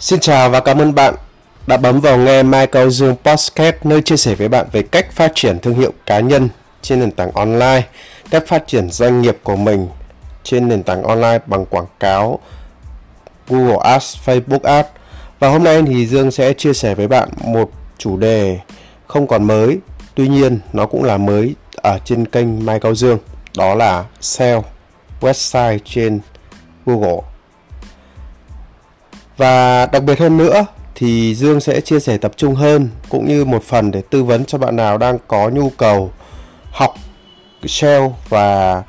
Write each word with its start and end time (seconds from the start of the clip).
Xin 0.00 0.20
chào 0.20 0.50
và 0.50 0.60
cảm 0.60 0.78
ơn 0.78 0.94
bạn 0.94 1.14
đã 1.66 1.76
bấm 1.76 2.00
vào 2.00 2.18
nghe 2.18 2.42
Michael 2.42 2.88
Dương 2.88 3.16
Podcast 3.24 3.74
nơi 3.84 4.02
chia 4.02 4.16
sẻ 4.16 4.34
với 4.34 4.48
bạn 4.48 4.66
về 4.72 4.82
cách 4.82 5.12
phát 5.12 5.32
triển 5.34 5.58
thương 5.58 5.74
hiệu 5.74 5.92
cá 6.06 6.20
nhân 6.20 6.48
trên 6.82 7.00
nền 7.00 7.10
tảng 7.10 7.30
online, 7.30 7.82
cách 8.30 8.44
phát 8.46 8.66
triển 8.66 8.90
doanh 8.90 9.22
nghiệp 9.22 9.36
của 9.42 9.56
mình 9.56 9.88
trên 10.42 10.68
nền 10.68 10.82
tảng 10.82 11.02
online 11.02 11.38
bằng 11.46 11.66
quảng 11.66 11.86
cáo 12.00 12.38
Google 13.48 13.76
Ads, 13.82 14.16
Facebook 14.26 14.60
Ads. 14.62 14.88
Và 15.38 15.48
hôm 15.48 15.64
nay 15.64 15.82
thì 15.86 16.06
Dương 16.06 16.30
sẽ 16.30 16.52
chia 16.52 16.72
sẻ 16.72 16.94
với 16.94 17.08
bạn 17.08 17.28
một 17.44 17.70
chủ 17.98 18.16
đề 18.16 18.58
không 19.06 19.26
còn 19.26 19.44
mới, 19.44 19.78
tuy 20.14 20.28
nhiên 20.28 20.58
nó 20.72 20.86
cũng 20.86 21.04
là 21.04 21.16
mới 21.16 21.54
ở 21.76 21.98
trên 22.04 22.26
kênh 22.26 22.66
Michael 22.66 22.94
Dương, 22.94 23.18
đó 23.56 23.74
là 23.74 24.04
SEO 24.20 24.64
website 25.20 25.78
trên 25.84 26.20
Google 26.86 27.29
và 29.40 29.86
đặc 29.86 30.02
biệt 30.02 30.18
hơn 30.18 30.36
nữa 30.36 30.66
thì 30.94 31.34
Dương 31.34 31.60
sẽ 31.60 31.80
chia 31.80 32.00
sẻ 32.00 32.18
tập 32.18 32.32
trung 32.36 32.54
hơn 32.54 32.88
cũng 33.08 33.28
như 33.28 33.44
một 33.44 33.62
phần 33.64 33.90
để 33.90 34.02
tư 34.10 34.24
vấn 34.24 34.44
cho 34.44 34.58
bạn 34.58 34.76
nào 34.76 34.98
đang 34.98 35.18
có 35.28 35.48
nhu 35.48 35.70
cầu 35.70 36.12
học 36.72 36.94
SEO 37.66 38.16
và 38.28 38.82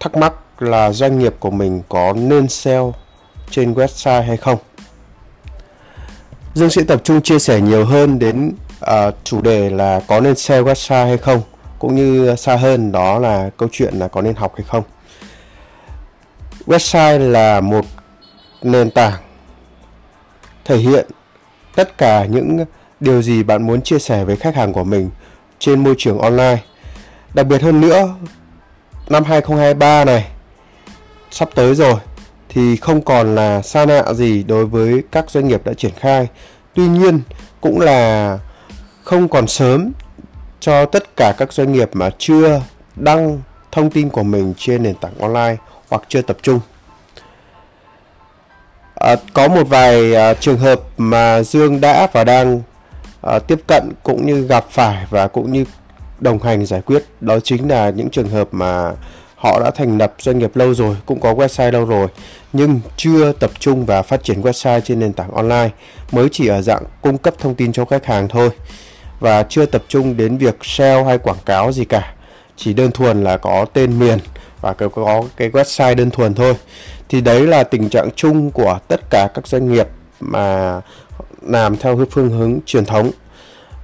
thắc 0.00 0.16
mắc 0.16 0.32
là 0.58 0.92
doanh 0.92 1.18
nghiệp 1.18 1.34
của 1.40 1.50
mình 1.50 1.82
có 1.88 2.12
nên 2.12 2.48
SEO 2.48 2.94
trên 3.50 3.74
website 3.74 4.22
hay 4.22 4.36
không. 4.36 4.58
Dương 6.54 6.70
sẽ 6.70 6.82
tập 6.82 7.00
trung 7.04 7.22
chia 7.22 7.38
sẻ 7.38 7.60
nhiều 7.60 7.84
hơn 7.84 8.18
đến 8.18 8.52
uh, 8.84 9.14
chủ 9.24 9.40
đề 9.40 9.70
là 9.70 10.00
có 10.06 10.20
nên 10.20 10.36
SEO 10.36 10.64
website 10.64 11.06
hay 11.06 11.18
không 11.18 11.42
cũng 11.78 11.94
như 11.94 12.36
xa 12.36 12.56
hơn 12.56 12.92
đó 12.92 13.18
là 13.18 13.50
câu 13.56 13.68
chuyện 13.72 13.94
là 13.94 14.08
có 14.08 14.22
nên 14.22 14.34
học 14.34 14.52
hay 14.56 14.64
không. 14.68 14.84
Website 16.66 17.18
là 17.18 17.60
một 17.60 17.84
nền 18.62 18.90
tảng 18.90 19.29
thể 20.64 20.76
hiện 20.76 21.06
tất 21.74 21.98
cả 21.98 22.24
những 22.24 22.64
điều 23.00 23.22
gì 23.22 23.42
bạn 23.42 23.62
muốn 23.62 23.82
chia 23.82 23.98
sẻ 23.98 24.24
với 24.24 24.36
khách 24.36 24.56
hàng 24.56 24.72
của 24.72 24.84
mình 24.84 25.10
trên 25.58 25.84
môi 25.84 25.94
trường 25.98 26.18
online. 26.18 26.58
Đặc 27.34 27.46
biệt 27.46 27.62
hơn 27.62 27.80
nữa, 27.80 28.14
năm 29.08 29.24
2023 29.24 30.04
này 30.04 30.26
sắp 31.30 31.48
tới 31.54 31.74
rồi 31.74 31.94
thì 32.48 32.76
không 32.76 33.02
còn 33.02 33.34
là 33.34 33.62
xa 33.62 33.86
lạ 33.86 34.12
gì 34.12 34.42
đối 34.42 34.66
với 34.66 35.02
các 35.10 35.30
doanh 35.30 35.48
nghiệp 35.48 35.64
đã 35.64 35.74
triển 35.74 35.92
khai. 35.98 36.28
Tuy 36.74 36.88
nhiên 36.88 37.20
cũng 37.60 37.80
là 37.80 38.38
không 39.04 39.28
còn 39.28 39.46
sớm 39.46 39.92
cho 40.60 40.84
tất 40.84 41.16
cả 41.16 41.34
các 41.38 41.52
doanh 41.52 41.72
nghiệp 41.72 41.90
mà 41.92 42.10
chưa 42.18 42.60
đăng 42.96 43.40
thông 43.72 43.90
tin 43.90 44.08
của 44.08 44.22
mình 44.22 44.54
trên 44.58 44.82
nền 44.82 44.94
tảng 44.94 45.18
online 45.18 45.56
hoặc 45.88 46.02
chưa 46.08 46.22
tập 46.22 46.36
trung 46.42 46.60
À, 49.00 49.16
có 49.32 49.48
một 49.48 49.68
vài 49.68 50.14
à, 50.14 50.34
trường 50.34 50.58
hợp 50.58 50.80
mà 50.96 51.42
Dương 51.42 51.80
đã 51.80 52.06
và 52.12 52.24
đang 52.24 52.62
à, 53.22 53.38
tiếp 53.38 53.60
cận 53.66 53.92
cũng 54.02 54.26
như 54.26 54.46
gặp 54.46 54.66
phải 54.70 55.06
và 55.10 55.28
cũng 55.28 55.52
như 55.52 55.64
đồng 56.18 56.42
hành 56.42 56.66
giải 56.66 56.80
quyết. 56.80 57.04
Đó 57.20 57.40
chính 57.40 57.70
là 57.70 57.90
những 57.90 58.10
trường 58.10 58.28
hợp 58.28 58.48
mà 58.52 58.92
họ 59.36 59.60
đã 59.60 59.70
thành 59.70 59.98
lập 59.98 60.14
doanh 60.18 60.38
nghiệp 60.38 60.56
lâu 60.56 60.74
rồi 60.74 60.96
cũng 61.06 61.20
có 61.20 61.34
website 61.34 61.72
lâu 61.72 61.84
rồi 61.84 62.08
nhưng 62.52 62.80
chưa 62.96 63.32
tập 63.32 63.50
trung 63.58 63.86
và 63.86 64.02
phát 64.02 64.24
triển 64.24 64.42
website 64.42 64.80
trên 64.80 65.00
nền 65.00 65.12
tảng 65.12 65.30
online. 65.30 65.70
Mới 66.12 66.28
chỉ 66.32 66.46
ở 66.46 66.62
dạng 66.62 66.82
cung 67.02 67.18
cấp 67.18 67.34
thông 67.38 67.54
tin 67.54 67.72
cho 67.72 67.84
khách 67.84 68.06
hàng 68.06 68.28
thôi 68.28 68.50
và 69.20 69.42
chưa 69.42 69.66
tập 69.66 69.82
trung 69.88 70.16
đến 70.16 70.38
việc 70.38 70.56
sale 70.62 71.04
hay 71.04 71.18
quảng 71.18 71.40
cáo 71.46 71.72
gì 71.72 71.84
cả. 71.84 72.14
Chỉ 72.56 72.72
đơn 72.72 72.90
thuần 72.90 73.24
là 73.24 73.36
có 73.36 73.66
tên 73.72 73.98
miền 73.98 74.18
và 74.60 74.72
có 74.72 75.22
cái 75.36 75.50
website 75.50 75.94
đơn 75.94 76.10
thuần 76.10 76.34
thôi. 76.34 76.54
Thì 77.08 77.20
đấy 77.20 77.46
là 77.46 77.64
tình 77.64 77.88
trạng 77.88 78.10
chung 78.16 78.50
của 78.50 78.78
tất 78.88 79.00
cả 79.10 79.28
các 79.34 79.46
doanh 79.46 79.72
nghiệp 79.72 79.88
mà 80.20 80.80
làm 81.42 81.76
theo 81.76 81.96
cái 81.96 82.06
phương 82.10 82.30
hướng 82.30 82.58
truyền 82.66 82.84
thống. 82.84 83.10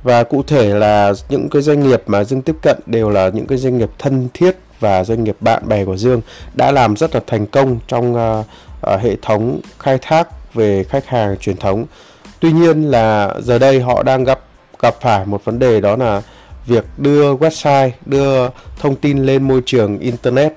Và 0.03 0.25
cụ 0.25 0.43
thể 0.43 0.75
là 0.75 1.13
những 1.29 1.51
cái 1.51 1.63
doanh 1.63 1.89
nghiệp 1.89 2.03
mà 2.07 2.25
Dương 2.25 2.43
tiếp 2.43 2.57
cận 2.63 2.77
đều 2.87 3.11
là 3.11 3.29
những 3.29 3.47
cái 3.47 3.59
doanh 3.59 3.79
nghiệp 3.79 3.91
thân 3.99 4.29
thiết 4.35 4.57
và 4.81 5.05
doanh 5.05 5.25
nghiệp 5.25 5.37
bạn 5.41 5.69
bè 5.69 5.85
của 5.85 5.97
Dương 5.97 6.21
đã 6.55 6.73
làm 6.73 6.97
rất 6.97 7.15
là 7.15 7.21
thành 7.27 7.47
công 7.47 7.79
trong 7.89 8.15
uh, 8.15 8.47
uh, 8.95 9.01
hệ 9.01 9.17
thống 9.23 9.61
khai 9.79 9.99
thác 10.03 10.55
về 10.55 10.85
khách 10.85 11.07
hàng 11.07 11.37
truyền 11.37 11.57
thống. 11.57 11.85
Tuy 12.41 12.53
nhiên 12.53 12.83
là 12.83 13.35
giờ 13.43 13.59
đây 13.59 13.81
họ 13.81 14.03
đang 14.03 14.25
gặp 14.25 14.41
gặp 14.83 14.95
phải 15.01 15.27
một 15.27 15.45
vấn 15.45 15.59
đề 15.59 15.81
đó 15.81 15.97
là 15.97 16.23
việc 16.67 16.85
đưa 16.99 17.35
website, 17.35 17.91
đưa 18.07 18.49
thông 18.81 18.97
tin 18.97 19.19
lên 19.19 19.49
môi 19.49 19.63
trường 19.67 19.99
internet 19.99 20.53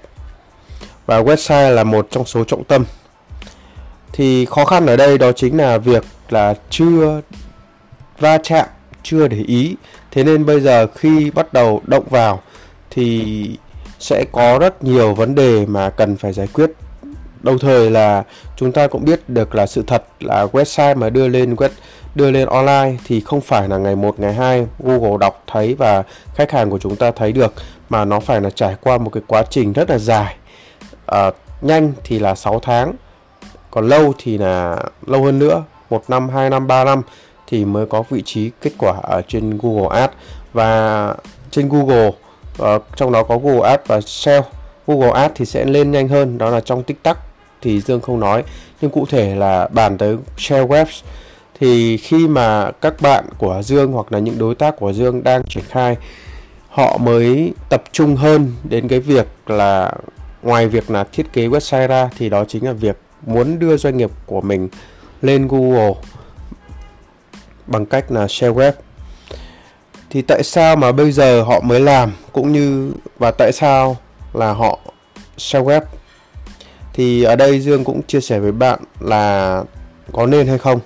và 1.10 1.22
website 1.22 1.70
là 1.70 1.84
một 1.84 2.08
trong 2.12 2.26
số 2.26 2.44
trọng 2.44 2.64
tâm. 2.64 2.86
Thì 4.14 4.46
khó 4.46 4.66
khăn 4.66 4.86
ở 4.86 4.96
đây 4.98 5.18
đó 5.18 5.32
chính 5.32 5.58
là 5.58 5.78
việc 5.78 6.04
là 6.30 6.54
chưa 6.70 7.22
va 8.20 8.38
chạm, 8.44 8.66
chưa 9.04 9.28
để 9.28 9.38
ý. 9.48 9.76
Thế 10.12 10.24
nên 10.24 10.46
bây 10.46 10.60
giờ 10.60 10.88
khi 10.96 11.32
bắt 11.32 11.54
đầu 11.54 11.82
động 11.86 12.04
vào 12.10 12.42
thì 12.90 13.26
sẽ 14.00 14.26
có 14.32 14.58
rất 14.60 14.84
nhiều 14.84 15.14
vấn 15.14 15.36
đề 15.36 15.66
mà 15.66 15.90
cần 15.90 16.18
phải 16.18 16.34
giải 16.34 16.48
quyết. 16.54 16.72
Đồng 17.42 17.60
thời 17.60 17.90
là 17.90 18.24
chúng 18.56 18.72
ta 18.72 18.88
cũng 18.88 19.06
biết 19.06 19.30
được 19.30 19.56
là 19.56 19.66
sự 19.66 19.84
thật 19.88 20.04
là 20.20 20.46
website 20.46 20.96
mà 20.96 21.10
đưa 21.10 21.28
lên 21.28 21.56
web, 21.56 21.70
đưa 22.16 22.32
lên 22.32 22.48
online 22.48 22.98
thì 23.06 23.22
không 23.22 23.42
phải 23.42 23.70
là 23.70 23.78
ngày 23.78 23.96
1 23.96 24.20
ngày 24.20 24.34
2 24.34 24.66
Google 24.80 25.18
đọc, 25.20 25.44
thấy 25.48 25.76
và 25.76 26.04
khách 26.36 26.52
hàng 26.52 26.70
của 26.70 26.80
chúng 26.80 26.96
ta 26.96 27.12
thấy 27.12 27.32
được, 27.32 27.54
mà 27.90 28.06
nó 28.06 28.20
phải 28.20 28.42
là 28.42 28.50
trải 28.50 28.76
qua 28.82 28.98
một 28.98 29.10
cái 29.10 29.24
quá 29.28 29.44
trình 29.50 29.74
rất 29.74 29.90
là 29.90 29.98
dài 29.98 30.36
uh, 31.16 31.36
nhanh 31.62 31.94
thì 32.04 32.20
là 32.20 32.36
6 32.36 32.60
tháng 32.60 32.94
còn 33.72 33.88
lâu 33.88 34.14
thì 34.18 34.38
là 34.38 34.84
lâu 35.08 35.24
hơn 35.24 35.40
nữa 35.40 35.64
một 35.90 36.10
năm 36.10 36.30
2 36.30 36.50
năm 36.50 36.68
3 36.68 36.84
năm 36.84 37.02
thì 37.48 37.66
mới 37.66 37.86
có 37.86 38.04
vị 38.10 38.22
trí 38.26 38.52
kết 38.62 38.72
quả 38.78 38.94
ở 39.04 39.22
trên 39.28 39.58
Google 39.62 40.00
Ads. 40.00 40.14
Và 40.54 41.16
trên 41.52 41.70
Google 41.70 42.12
uh, 42.62 42.84
trong 42.96 43.12
đó 43.12 43.24
có 43.24 43.38
Google 43.38 43.70
Ads 43.70 43.84
và 43.88 44.02
SEO 44.02 44.44
Google 44.88 45.12
Ads 45.12 45.34
thì 45.36 45.46
sẽ 45.46 45.66
lên 45.66 45.92
nhanh 45.92 46.08
hơn 46.08 46.38
đó 46.38 46.50
là 46.50 46.62
trong 46.62 46.84
tích 46.84 47.04
tắc 47.04 47.18
thì 47.62 47.82
Dương 47.82 48.02
không 48.02 48.20
nói. 48.20 48.44
Nhưng 48.82 48.92
cụ 48.92 49.06
thể 49.10 49.36
là 49.36 49.68
bàn 49.68 49.98
tới 49.98 50.18
share 50.38 50.66
Webs. 50.66 51.02
Thì 51.60 51.98
khi 51.98 52.28
mà 52.28 52.72
các 52.72 53.02
bạn 53.02 53.26
của 53.38 53.62
Dương 53.64 53.92
hoặc 53.92 54.12
là 54.12 54.20
những 54.20 54.38
đối 54.38 54.56
tác 54.56 54.76
của 54.78 54.94
Dương 54.94 55.24
đang 55.24 55.44
triển 55.44 55.64
khai 55.70 55.98
họ 56.70 56.98
mới 56.98 57.54
tập 57.70 57.84
trung 57.92 58.16
hơn 58.16 58.54
đến 58.64 58.88
cái 58.88 59.00
việc 59.00 59.28
là 59.48 59.94
ngoài 60.44 60.68
việc 60.68 60.90
là 60.90 61.04
thiết 61.04 61.34
kế 61.34 61.48
website 61.48 61.88
ra 61.88 62.10
thì 62.18 62.30
đó 62.30 62.46
chính 62.48 62.66
là 62.66 62.74
việc 62.74 62.98
muốn 63.26 63.60
đưa 63.60 63.78
doanh 63.78 63.98
nghiệp 63.98 64.12
của 64.26 64.42
mình 64.42 64.70
lên 65.22 65.48
Google 65.48 65.94
bằng 67.68 67.86
cách 67.86 68.12
là 68.12 68.28
share 68.28 68.54
web. 68.54 68.72
Thì 70.10 70.22
tại 70.22 70.44
sao 70.44 70.76
mà 70.76 70.92
bây 70.92 71.12
giờ 71.12 71.44
họ 71.44 71.60
mới 71.60 71.80
làm 71.80 72.12
cũng 72.34 72.52
như 72.52 72.94
và 73.20 73.32
tại 73.32 73.52
sao 73.52 73.98
là 74.34 74.54
họ 74.54 74.80
share 75.38 75.66
web? 75.66 75.82
Thì 76.94 77.24
ở 77.24 77.36
đây 77.36 77.60
Dương 77.60 77.84
cũng 77.84 78.02
chia 78.04 78.22
sẻ 78.22 78.40
với 78.40 78.52
bạn 78.52 78.80
là 79.00 79.64
có 80.12 80.26
nên 80.26 80.48
hay 80.48 80.58
không. 80.58 80.80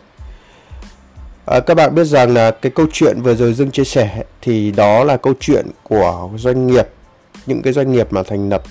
À, 1.45 1.59
các 1.59 1.73
bạn 1.73 1.95
biết 1.95 2.03
rằng 2.03 2.33
là 2.33 2.51
cái 2.51 2.71
câu 2.75 2.85
chuyện 2.93 3.21
vừa 3.21 3.35
rồi 3.35 3.53
Dương 3.53 3.71
chia 3.71 3.83
sẻ 3.83 4.23
thì 4.41 4.71
đó 4.71 5.03
là 5.03 5.17
câu 5.17 5.33
chuyện 5.39 5.67
của 5.83 6.29
doanh 6.37 6.67
nghiệp 6.67 6.87
những 7.45 7.61
cái 7.61 7.73
doanh 7.73 7.91
nghiệp 7.91 8.07
mà 8.13 8.23
thành 8.23 8.49
lập 8.49 8.63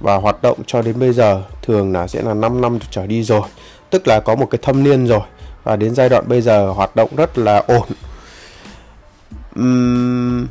và 0.00 0.16
hoạt 0.16 0.42
động 0.42 0.58
cho 0.66 0.82
đến 0.82 0.98
bây 0.98 1.12
giờ 1.12 1.42
thường 1.62 1.92
là 1.92 2.06
sẽ 2.06 2.22
là 2.22 2.34
5 2.34 2.60
năm 2.60 2.78
trở 2.90 3.06
đi 3.06 3.22
rồi. 3.22 3.42
Tức 3.90 4.08
là 4.08 4.20
có 4.20 4.34
một 4.34 4.46
cái 4.50 4.58
thâm 4.62 4.82
niên 4.82 5.06
rồi 5.06 5.20
và 5.64 5.76
đến 5.76 5.94
giai 5.94 6.08
đoạn 6.08 6.24
bây 6.28 6.40
giờ 6.40 6.70
hoạt 6.70 6.96
động 6.96 7.10
rất 7.16 7.38
là 7.38 7.64
ổn. 7.66 7.88
Uhm, 9.60 10.46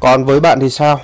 còn 0.00 0.24
với 0.24 0.40
bạn 0.40 0.60
thì 0.60 0.70
sao? 0.70 1.00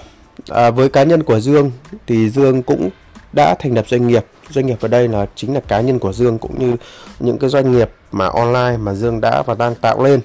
À, 0.49 0.71
với 0.71 0.89
cá 0.89 1.03
nhân 1.03 1.23
của 1.23 1.41
Dương 1.41 1.71
thì 2.07 2.31
Dương 2.31 2.63
cũng 2.63 2.91
đã 3.33 3.55
thành 3.59 3.75
lập 3.75 3.85
doanh 3.89 4.09
nghiệp. 4.09 4.27
Doanh 4.51 4.67
nghiệp 4.67 4.79
ở 4.81 4.89
đây 4.89 5.09
là 5.09 5.27
chính 5.35 5.55
là 5.55 5.61
cá 5.69 5.81
nhân 5.81 5.99
của 5.99 6.13
Dương 6.13 6.39
cũng 6.39 6.59
như 6.59 6.77
những 7.21 7.39
cái 7.39 7.51
doanh 7.51 7.73
nghiệp 7.73 7.91
mà 8.13 8.27
online 8.27 8.77
mà 8.77 8.95
Dương 8.95 9.21
đã 9.21 9.43
và 9.43 9.55
đang 9.55 9.75
tạo 9.75 10.03
lên. 10.03 10.21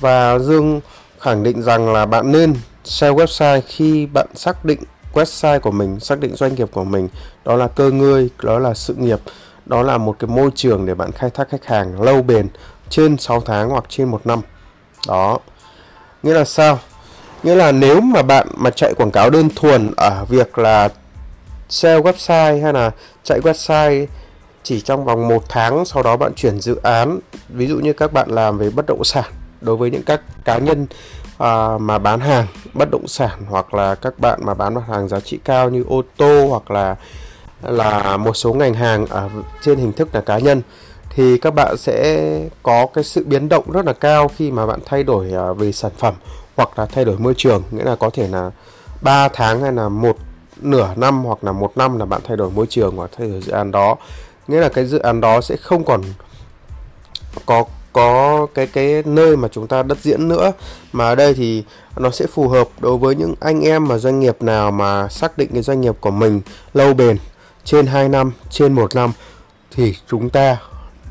Và 0.00 0.38
Dương 0.38 0.80
khẳng 1.20 1.42
định 1.42 1.62
rằng 1.62 1.92
là 1.92 2.06
bạn 2.06 2.32
nên 2.32 2.54
share 2.84 3.12
website 3.14 3.60
khi 3.66 4.06
bạn 4.06 4.26
xác 4.34 4.64
định 4.64 4.78
website 5.14 5.60
của 5.60 5.70
mình, 5.70 6.00
xác 6.00 6.20
định 6.20 6.34
doanh 6.34 6.54
nghiệp 6.54 6.68
của 6.72 6.84
mình, 6.84 7.08
đó 7.44 7.56
là 7.56 7.68
cơ 7.68 7.90
ngơi, 7.90 8.30
đó 8.42 8.58
là 8.58 8.74
sự 8.74 8.94
nghiệp, 8.94 9.20
đó 9.66 9.82
là 9.82 9.98
một 9.98 10.16
cái 10.18 10.28
môi 10.28 10.50
trường 10.54 10.86
để 10.86 10.94
bạn 10.94 11.12
khai 11.12 11.30
thác 11.30 11.48
khách 11.48 11.64
hàng 11.64 12.02
lâu 12.02 12.22
bền 12.22 12.48
trên 12.88 13.18
6 13.18 13.40
tháng 13.40 13.70
hoặc 13.70 13.84
trên 13.88 14.08
một 14.08 14.26
năm. 14.26 14.40
Đó. 15.08 15.38
Nghĩa 16.22 16.34
là 16.34 16.44
sao? 16.44 16.78
Nghĩa 17.42 17.54
là 17.54 17.72
nếu 17.72 18.00
mà 18.00 18.22
bạn 18.22 18.48
mà 18.56 18.70
chạy 18.70 18.94
quảng 18.94 19.10
cáo 19.10 19.30
đơn 19.30 19.48
thuần 19.56 19.90
ở 19.96 20.24
việc 20.28 20.58
là 20.58 20.88
sale 21.68 22.00
website 22.00 22.62
hay 22.62 22.72
là 22.72 22.90
chạy 23.22 23.40
website 23.40 24.06
chỉ 24.62 24.80
trong 24.80 25.04
vòng 25.04 25.28
một 25.28 25.44
tháng, 25.48 25.84
sau 25.84 26.02
đó 26.02 26.16
bạn 26.16 26.34
chuyển 26.34 26.60
dự 26.60 26.76
án, 26.82 27.18
ví 27.48 27.66
dụ 27.66 27.76
như 27.76 27.92
các 27.92 28.12
bạn 28.12 28.30
làm 28.30 28.58
về 28.58 28.70
bất 28.70 28.86
động 28.86 29.04
sản, 29.04 29.24
đối 29.60 29.76
với 29.76 29.90
những 29.90 30.02
các 30.02 30.20
cá 30.44 30.58
nhân 30.58 30.86
à, 31.38 31.78
mà 31.78 31.98
bán 31.98 32.20
hàng 32.20 32.46
bất 32.74 32.90
động 32.90 33.08
sản 33.08 33.38
hoặc 33.48 33.74
là 33.74 33.94
các 33.94 34.18
bạn 34.18 34.40
mà 34.42 34.54
bán 34.54 34.74
mặt 34.74 34.82
hàng 34.88 35.08
giá 35.08 35.20
trị 35.20 35.38
cao 35.44 35.70
như 35.70 35.84
ô 35.88 36.02
tô 36.16 36.46
hoặc 36.48 36.70
là 36.70 36.96
là 37.62 38.16
một 38.16 38.36
số 38.36 38.52
ngành 38.52 38.74
hàng 38.74 39.06
ở 39.06 39.28
trên 39.62 39.78
hình 39.78 39.92
thức 39.92 40.08
là 40.12 40.20
cá 40.20 40.38
nhân 40.38 40.62
thì 41.10 41.38
các 41.38 41.54
bạn 41.54 41.76
sẽ 41.76 42.28
có 42.62 42.86
cái 42.94 43.04
sự 43.04 43.24
biến 43.24 43.48
động 43.48 43.70
rất 43.72 43.86
là 43.86 43.92
cao 43.92 44.30
khi 44.36 44.50
mà 44.50 44.66
bạn 44.66 44.80
thay 44.86 45.02
đổi 45.02 45.32
à, 45.32 45.52
về 45.52 45.72
sản 45.72 45.92
phẩm 45.98 46.14
hoặc 46.56 46.78
là 46.78 46.86
thay 46.86 47.04
đổi 47.04 47.18
môi 47.18 47.34
trường. 47.36 47.62
Nghĩa 47.70 47.84
là 47.84 47.96
có 47.96 48.10
thể 48.10 48.28
là 48.28 48.50
3 49.00 49.28
tháng 49.28 49.62
hay 49.62 49.72
là 49.72 49.88
một 49.88 50.16
nửa 50.60 50.88
năm 50.96 51.24
hoặc 51.24 51.44
là 51.44 51.52
một 51.52 51.76
năm 51.76 51.98
là 51.98 52.04
bạn 52.04 52.20
thay 52.24 52.36
đổi 52.36 52.50
môi 52.50 52.66
trường 52.66 52.96
hoặc 52.96 53.10
thay 53.16 53.28
đổi 53.28 53.40
dự 53.40 53.52
án 53.52 53.70
đó. 53.70 53.96
Nghĩa 54.48 54.60
là 54.60 54.68
cái 54.68 54.84
dự 54.84 54.98
án 54.98 55.20
đó 55.20 55.40
sẽ 55.40 55.56
không 55.56 55.84
còn 55.84 56.02
có 57.46 57.64
có 57.94 58.46
cái 58.54 58.66
cái 58.66 59.02
nơi 59.06 59.36
mà 59.36 59.48
chúng 59.48 59.66
ta 59.66 59.82
đất 59.82 59.98
diễn 60.02 60.28
nữa. 60.28 60.52
Mà 60.92 61.04
ở 61.04 61.14
đây 61.14 61.34
thì 61.34 61.64
nó 61.96 62.10
sẽ 62.10 62.26
phù 62.26 62.48
hợp 62.48 62.68
đối 62.80 62.98
với 62.98 63.14
những 63.14 63.34
anh 63.40 63.60
em 63.60 63.88
mà 63.88 63.98
doanh 63.98 64.20
nghiệp 64.20 64.42
nào 64.42 64.70
mà 64.70 65.08
xác 65.08 65.38
định 65.38 65.50
cái 65.52 65.62
doanh 65.62 65.80
nghiệp 65.80 65.94
của 66.00 66.10
mình 66.10 66.40
lâu 66.74 66.94
bền, 66.94 67.16
trên 67.64 67.86
2 67.86 68.08
năm, 68.08 68.32
trên 68.50 68.72
1 68.72 68.94
năm, 68.94 69.12
thì 69.70 69.96
chúng 70.08 70.30
ta 70.30 70.56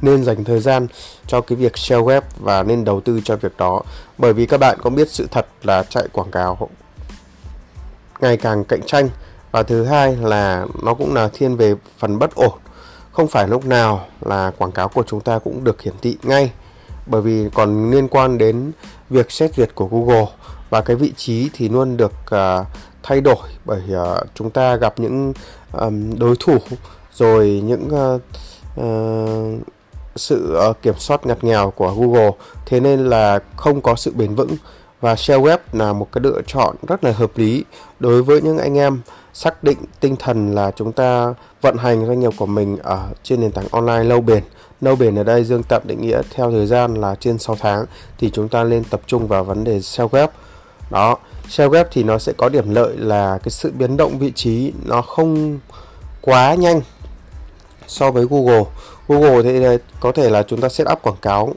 nên 0.02 0.24
dành 0.24 0.44
thời 0.44 0.60
gian 0.60 0.88
cho 1.28 1.42
cái 1.42 1.56
việc 1.56 1.78
share 1.78 2.02
web 2.02 2.22
và 2.40 2.64
nên 2.64 2.84
đầu 2.84 3.02
tư 3.02 3.22
cho 3.24 3.36
việc 3.36 3.58
đó. 3.58 3.82
Bởi 4.18 4.34
vì 4.34 4.46
các 4.46 4.60
bạn 4.60 4.78
có 4.82 4.90
biết 4.90 5.10
sự 5.12 5.28
thật 5.32 5.48
là 5.64 5.84
chạy 5.84 6.08
quảng 6.12 6.32
cáo 6.32 6.70
ngày 8.20 8.38
càng 8.38 8.64
cạnh 8.64 8.82
tranh. 8.86 9.10
Và 9.52 9.64
thứ 9.64 9.86
hai 9.86 10.16
là 10.16 10.66
nó 10.84 10.94
cũng 10.94 11.14
là 11.14 11.30
thiên 11.34 11.56
về 11.56 11.76
phần 11.98 12.20
bất 12.20 12.36
ổn. 12.36 12.58
Không 13.12 13.28
phải 13.28 13.48
lúc 13.48 13.66
nào 13.66 14.06
là 14.22 14.52
quảng 14.58 14.72
cáo 14.72 14.88
của 14.90 15.04
chúng 15.08 15.22
ta 15.22 15.40
cũng 15.40 15.64
được 15.64 15.82
hiển 15.82 15.94
thị 16.02 16.18
ngay 16.24 16.52
bởi 17.06 17.22
vì 17.22 17.50
còn 17.54 17.92
liên 17.92 18.08
quan 18.08 18.38
đến 18.38 18.72
việc 19.10 19.32
xét 19.32 19.56
duyệt 19.56 19.76
của 19.76 19.88
Google. 19.92 20.26
Và 20.70 20.82
cái 20.82 20.96
vị 20.96 21.14
trí 21.18 21.50
thì 21.54 21.70
luôn 21.70 21.98
được 21.98 22.14
uh, 22.36 22.68
thay 23.04 23.22
đổi 23.22 23.38
bởi 23.66 23.82
uh, 23.94 24.28
chúng 24.36 24.50
ta 24.50 24.76
gặp 24.76 24.94
những 25.00 25.34
um, 25.72 26.20
đối 26.20 26.36
thủ 26.40 26.58
rồi 27.14 27.62
những 27.66 27.90
uh, 28.16 28.22
uh, 28.80 29.68
sự 30.16 30.58
uh, 30.70 30.82
kiểm 30.82 30.96
soát 30.98 31.26
ngặt 31.26 31.44
nghèo 31.44 31.72
của 31.72 31.94
Google. 31.96 32.32
Thế 32.66 32.80
nên 32.80 33.06
là 33.10 33.40
không 33.56 33.82
có 33.82 33.96
sự 33.96 34.14
bền 34.16 34.36
vững. 34.36 34.56
Và 35.02 35.16
share 35.16 35.40
web 35.40 35.58
là 35.74 35.94
một 35.94 36.08
cái 36.12 36.22
lựa 36.24 36.42
chọn 36.48 36.76
rất 36.88 37.04
là 37.04 37.12
hợp 37.12 37.32
lý 37.36 37.64
đối 38.00 38.24
với 38.24 38.42
những 38.42 38.58
anh 38.58 38.78
em 38.78 39.02
xác 39.34 39.64
định 39.64 39.78
tinh 40.00 40.16
thần 40.16 40.56
là 40.56 40.72
chúng 40.72 40.92
ta 40.92 41.34
vận 41.62 41.78
hành 41.78 42.06
doanh 42.06 42.20
nghiệp 42.20 42.34
của 42.38 42.46
mình 42.46 42.78
ở 42.78 43.08
trên 43.24 43.42
nền 43.42 43.52
tảng 43.52 43.68
online 43.72 44.04
lâu 44.04 44.22
bền 44.22 44.44
nâu 44.84 44.96
bền 44.96 45.16
ở 45.16 45.24
đây 45.24 45.44
Dương 45.44 45.64
tạm 45.64 45.82
định 45.86 46.02
nghĩa 46.02 46.22
theo 46.30 46.52
thời 46.52 46.66
gian 46.66 46.94
là 46.94 47.16
trên 47.16 47.38
6 47.38 47.56
tháng 47.60 47.86
thì 48.18 48.30
chúng 48.30 48.50
ta 48.50 48.64
nên 48.64 48.84
tập 48.84 49.02
trung 49.08 49.28
vào 49.28 49.44
vấn 49.44 49.64
đề 49.64 49.82
SEO 49.82 50.08
web 50.08 50.28
đó 50.90 51.18
SEO 51.50 51.70
web 51.70 51.86
thì 51.92 52.04
nó 52.04 52.18
sẽ 52.18 52.34
có 52.38 52.50
điểm 52.50 52.70
lợi 52.70 52.98
là 52.98 53.38
cái 53.44 53.50
sự 53.50 53.72
biến 53.72 53.98
động 53.98 54.20
vị 54.20 54.32
trí 54.36 54.74
nó 54.86 55.02
không 55.02 55.60
quá 56.22 56.54
nhanh 56.54 56.82
so 57.88 58.12
với 58.12 58.26
Google. 58.30 58.64
Google 59.08 59.44
thì 59.44 59.64
ờ, 59.64 59.78
có 60.00 60.12
thể 60.12 60.30
là 60.30 60.44
chúng 60.44 60.62
ta 60.62 60.70
set 60.70 60.88
up 60.92 61.02
quảng 61.02 61.18
cáo 61.22 61.54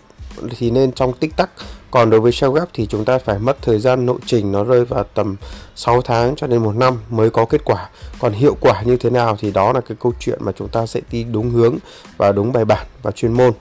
thì 0.59 0.71
nên 0.71 0.93
trong 0.93 1.13
tích 1.13 1.37
tắc 1.37 1.51
còn 1.91 2.11
đối 2.11 2.21
với 2.21 2.33
SEO 2.33 2.53
web 2.53 2.67
thì 2.75 2.87
chúng 2.87 3.05
ta 3.05 3.19
phải 3.19 3.39
mất 3.39 3.57
thời 3.63 3.79
gian 3.79 4.07
nội 4.07 4.19
trình 4.27 4.53
nó 4.53 4.65
rơi 4.65 4.85
vào 4.85 5.05
tầm 5.15 5.37
6 5.75 6.03
tháng 6.03 6.37
cho 6.37 6.47
đến 6.47 6.63
một 6.63 6.77
năm 6.77 6.99
mới 7.11 7.31
có 7.31 7.45
kết 7.45 7.65
quả. 7.65 7.89
Còn 8.19 8.33
hiệu 8.33 8.57
quả 8.61 8.83
như 8.83 8.97
thế 8.97 9.11
nào 9.11 9.37
thì 9.41 9.51
đó 9.51 9.73
là 9.73 9.81
cái 9.81 9.97
câu 10.01 10.13
chuyện 10.21 10.39
mà 10.43 10.53
chúng 10.53 10.69
ta 10.69 10.87
sẽ 10.87 11.01
đi 11.11 11.25
đúng 11.25 11.51
hướng 11.51 11.77
và 12.17 12.33
đúng 12.33 12.53
bài 12.53 12.65
bản 12.65 12.87
và 13.03 13.11
chuyên 13.11 13.33
môn. 13.33 13.53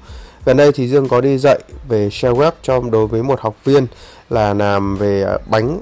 Gần 0.45 0.57
đây 0.57 0.71
thì 0.71 0.87
Dương 0.87 1.09
có 1.09 1.21
đi 1.21 1.37
dạy 1.37 1.59
về 1.87 2.09
SEO 2.09 2.35
web 2.35 2.51
cho 2.61 2.81
đối 2.91 3.07
với 3.07 3.23
một 3.23 3.39
học 3.41 3.55
viên 3.63 3.87
là 4.29 4.53
làm 4.53 4.97
về 4.97 5.23
à, 5.23 5.37
bánh, 5.49 5.81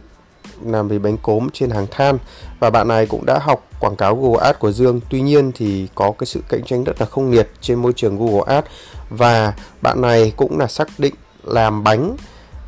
làm 0.66 0.88
về 0.88 1.00
bánh 1.00 1.18
cốm 1.18 1.50
trên 1.54 1.70
hàng 1.70 1.88
than. 1.92 2.18
Và 2.60 2.70
bạn 2.70 2.88
này 2.88 3.06
cũng 3.06 3.26
đã 3.26 3.40
học 3.40 3.68
quảng 3.80 3.96
cáo 3.96 4.16
Google 4.16 4.46
Ads 4.46 4.60
của 4.60 4.72
Dương. 4.72 5.00
Tuy 5.10 5.22
nhiên 5.22 5.52
thì 5.52 5.88
có 5.96 6.12
cái 6.20 6.26
sự 6.26 6.42
cạnh 6.50 6.64
tranh 6.64 6.84
rất 6.84 7.02
là 7.02 7.06
không 7.06 7.32
nhiệt 7.32 7.50
trên 7.62 7.82
môi 7.82 7.94
trường 7.94 8.18
Google 8.18 8.56
Ads. 8.56 8.68
Và 9.10 9.54
bạn 9.82 10.02
này 10.02 10.34
cũng 10.36 10.60
là 10.60 10.68
xác 10.68 10.88
định 10.98 11.14
làm 11.44 11.84
bánh 11.84 12.16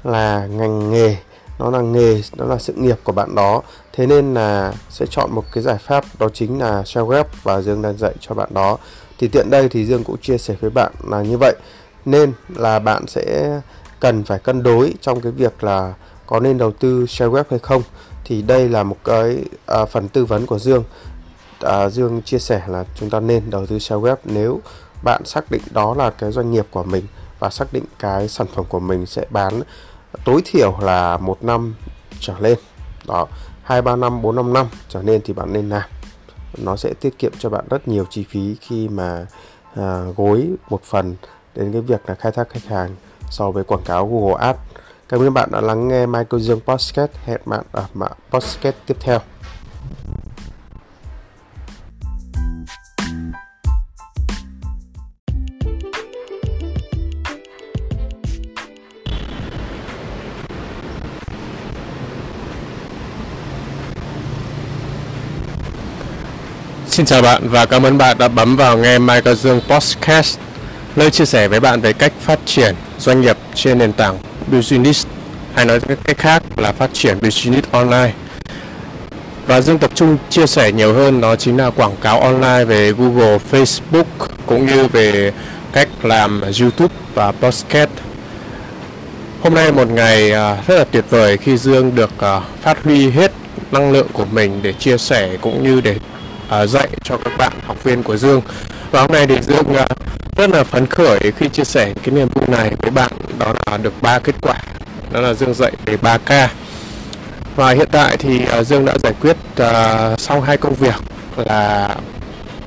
là 0.05 0.47
ngành 0.47 0.91
nghề 0.91 1.17
nó 1.59 1.69
là 1.69 1.81
nghề 1.81 2.21
nó 2.37 2.45
là 2.45 2.57
sự 2.57 2.73
nghiệp 2.73 2.99
của 3.03 3.11
bạn 3.11 3.35
đó. 3.35 3.61
Thế 3.93 4.07
nên 4.07 4.33
là 4.33 4.73
sẽ 4.89 5.05
chọn 5.09 5.31
một 5.31 5.43
cái 5.51 5.63
giải 5.63 5.77
pháp 5.77 6.05
đó 6.19 6.29
chính 6.33 6.59
là 6.59 6.83
SEO 6.85 7.07
web 7.07 7.23
và 7.43 7.61
Dương 7.61 7.81
đang 7.81 7.97
dạy 7.97 8.13
cho 8.19 8.35
bạn 8.35 8.49
đó. 8.53 8.77
Thì 9.19 9.27
tiện 9.27 9.49
đây 9.49 9.69
thì 9.69 9.85
Dương 9.85 10.03
cũng 10.03 10.17
chia 10.17 10.37
sẻ 10.37 10.55
với 10.61 10.69
bạn 10.69 10.91
là 11.09 11.21
như 11.21 11.37
vậy. 11.37 11.55
Nên 12.05 12.33
là 12.55 12.79
bạn 12.79 13.07
sẽ 13.07 13.59
cần 13.99 14.23
phải 14.23 14.39
cân 14.39 14.63
đối 14.63 14.93
trong 15.01 15.21
cái 15.21 15.31
việc 15.31 15.63
là 15.63 15.93
có 16.27 16.39
nên 16.39 16.57
đầu 16.57 16.71
tư 16.71 17.05
SEO 17.05 17.31
web 17.31 17.43
hay 17.49 17.59
không. 17.59 17.83
Thì 18.25 18.41
đây 18.41 18.69
là 18.69 18.83
một 18.83 18.97
cái 19.03 19.37
à, 19.65 19.85
phần 19.85 20.07
tư 20.07 20.25
vấn 20.25 20.45
của 20.45 20.59
Dương. 20.59 20.83
À, 21.59 21.89
Dương 21.89 22.21
chia 22.21 22.39
sẻ 22.39 22.61
là 22.67 22.85
chúng 22.95 23.09
ta 23.09 23.19
nên 23.19 23.49
đầu 23.49 23.65
tư 23.65 23.79
SEO 23.79 24.01
web 24.01 24.15
nếu 24.23 24.61
bạn 25.03 25.25
xác 25.25 25.51
định 25.51 25.61
đó 25.71 25.95
là 25.97 26.09
cái 26.09 26.31
doanh 26.31 26.51
nghiệp 26.51 26.65
của 26.71 26.83
mình 26.83 27.05
và 27.39 27.49
xác 27.49 27.73
định 27.73 27.83
cái 27.99 28.27
sản 28.27 28.47
phẩm 28.55 28.65
của 28.69 28.79
mình 28.79 29.05
sẽ 29.05 29.25
bán 29.29 29.61
tối 30.25 30.41
thiểu 30.45 30.77
là 30.81 31.17
một 31.17 31.43
năm 31.43 31.75
trở 32.19 32.39
lên 32.39 32.57
đó 33.07 33.27
hai 33.63 33.81
ba 33.81 33.95
năm 33.95 34.21
bốn 34.21 34.35
năm 34.35 34.53
năm 34.53 34.65
trở 34.89 35.01
nên 35.01 35.21
thì 35.23 35.33
bạn 35.33 35.53
nên 35.53 35.69
làm 35.69 35.89
nó 36.57 36.75
sẽ 36.75 36.93
tiết 36.93 37.19
kiệm 37.19 37.31
cho 37.39 37.49
bạn 37.49 37.65
rất 37.69 37.87
nhiều 37.87 38.05
chi 38.09 38.25
phí 38.29 38.55
khi 38.61 38.87
mà 38.87 39.25
à, 39.75 40.05
gối 40.17 40.47
một 40.69 40.83
phần 40.83 41.15
đến 41.55 41.71
cái 41.71 41.81
việc 41.81 42.01
là 42.07 42.15
khai 42.15 42.31
thác 42.31 42.49
khách 42.49 42.65
hàng 42.65 42.95
so 43.29 43.51
với 43.51 43.63
quảng 43.63 43.83
cáo 43.85 44.07
Google 44.07 44.45
Ads. 44.45 44.59
Cảm 45.09 45.19
ơn 45.19 45.33
bạn 45.33 45.49
đã 45.51 45.61
lắng 45.61 45.87
nghe 45.87 46.05
Michael 46.05 46.41
Dương 46.41 46.59
Podcast. 46.65 47.11
Hẹn 47.25 47.41
bạn 47.45 47.63
ở 47.71 47.85
podcast 48.31 48.75
tiếp 48.85 48.97
theo. 48.99 49.19
Xin 66.95 67.05
chào 67.05 67.21
bạn 67.21 67.49
và 67.49 67.65
cảm 67.65 67.83
ơn 67.83 67.97
bạn 67.97 68.17
đã 68.17 68.27
bấm 68.27 68.55
vào 68.55 68.77
nghe 68.77 68.99
Michael 68.99 69.35
Dương 69.35 69.61
Podcast, 69.69 70.39
nơi 70.95 71.11
chia 71.11 71.25
sẻ 71.25 71.47
với 71.47 71.59
bạn 71.59 71.81
về 71.81 71.93
cách 71.93 72.13
phát 72.21 72.39
triển 72.45 72.75
doanh 72.99 73.21
nghiệp 73.21 73.37
trên 73.55 73.77
nền 73.77 73.93
tảng 73.93 74.17
business 74.47 75.07
hay 75.53 75.65
nói 75.65 75.79
cách 75.79 76.17
khác 76.17 76.43
là 76.57 76.71
phát 76.71 76.89
triển 76.93 77.17
business 77.21 77.67
online. 77.71 78.11
Và 79.47 79.61
Dương 79.61 79.79
tập 79.79 79.91
trung 79.95 80.17
chia 80.29 80.47
sẻ 80.47 80.71
nhiều 80.71 80.93
hơn 80.93 81.21
đó 81.21 81.35
chính 81.35 81.57
là 81.57 81.69
quảng 81.69 81.95
cáo 82.01 82.19
online 82.19 82.65
về 82.65 82.91
Google, 82.91 83.37
Facebook 83.51 84.27
cũng 84.45 84.65
như 84.65 84.87
về 84.87 85.31
cách 85.73 85.89
làm 86.03 86.41
YouTube 86.41 86.95
và 87.13 87.31
podcast. 87.31 87.89
Hôm 89.41 89.53
nay 89.53 89.71
một 89.71 89.87
ngày 89.87 90.31
à, 90.31 90.57
rất 90.67 90.75
là 90.77 90.83
tuyệt 90.83 91.05
vời 91.09 91.37
khi 91.37 91.57
Dương 91.57 91.95
được 91.95 92.11
à, 92.19 92.41
phát 92.61 92.83
huy 92.83 93.09
hết 93.09 93.31
năng 93.71 93.91
lượng 93.91 94.07
của 94.13 94.25
mình 94.25 94.59
để 94.63 94.73
chia 94.73 94.97
sẻ 94.97 95.37
cũng 95.41 95.63
như 95.63 95.81
để 95.81 95.95
uh, 96.45 96.69
dạy 96.69 96.87
cho 97.03 97.17
các 97.17 97.37
bạn 97.37 97.53
học 97.65 97.83
viên 97.83 98.03
của 98.03 98.17
Dương. 98.17 98.41
Và 98.91 99.01
hôm 99.01 99.11
nay 99.11 99.27
thì 99.27 99.35
Dương 99.41 99.65
uh, 99.71 100.37
rất 100.37 100.49
là 100.49 100.63
phấn 100.63 100.85
khởi 100.85 101.19
khi 101.37 101.49
chia 101.49 101.63
sẻ 101.63 101.93
cái 102.03 102.15
niềm 102.15 102.27
vui 102.33 102.45
này 102.47 102.71
với 102.81 102.91
bạn. 102.91 103.11
Đó 103.39 103.53
là 103.65 103.77
được 103.77 103.93
ba 104.01 104.19
kết 104.19 104.35
quả. 104.41 104.55
Đó 105.11 105.21
là 105.21 105.33
Dương 105.33 105.53
dạy 105.53 105.71
về 105.85 105.97
3K 106.01 106.47
và 107.55 107.71
hiện 107.71 107.87
tại 107.91 108.17
thì 108.17 108.41
uh, 108.59 108.67
Dương 108.67 108.85
đã 108.85 108.97
giải 109.03 109.13
quyết 109.21 109.37
uh, 109.61 110.19
xong 110.19 110.41
hai 110.41 110.57
công 110.57 110.73
việc 110.73 110.95
là 111.37 111.95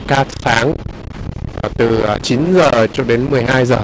ca 0.06 0.25
sáng 0.44 0.70
uh, 0.70 1.73
từ 1.76 2.04
9 2.23 2.54
giờ 2.54 2.87
cho 2.92 3.04
đến 3.04 3.26
12 3.30 3.66
giờ. 3.66 3.78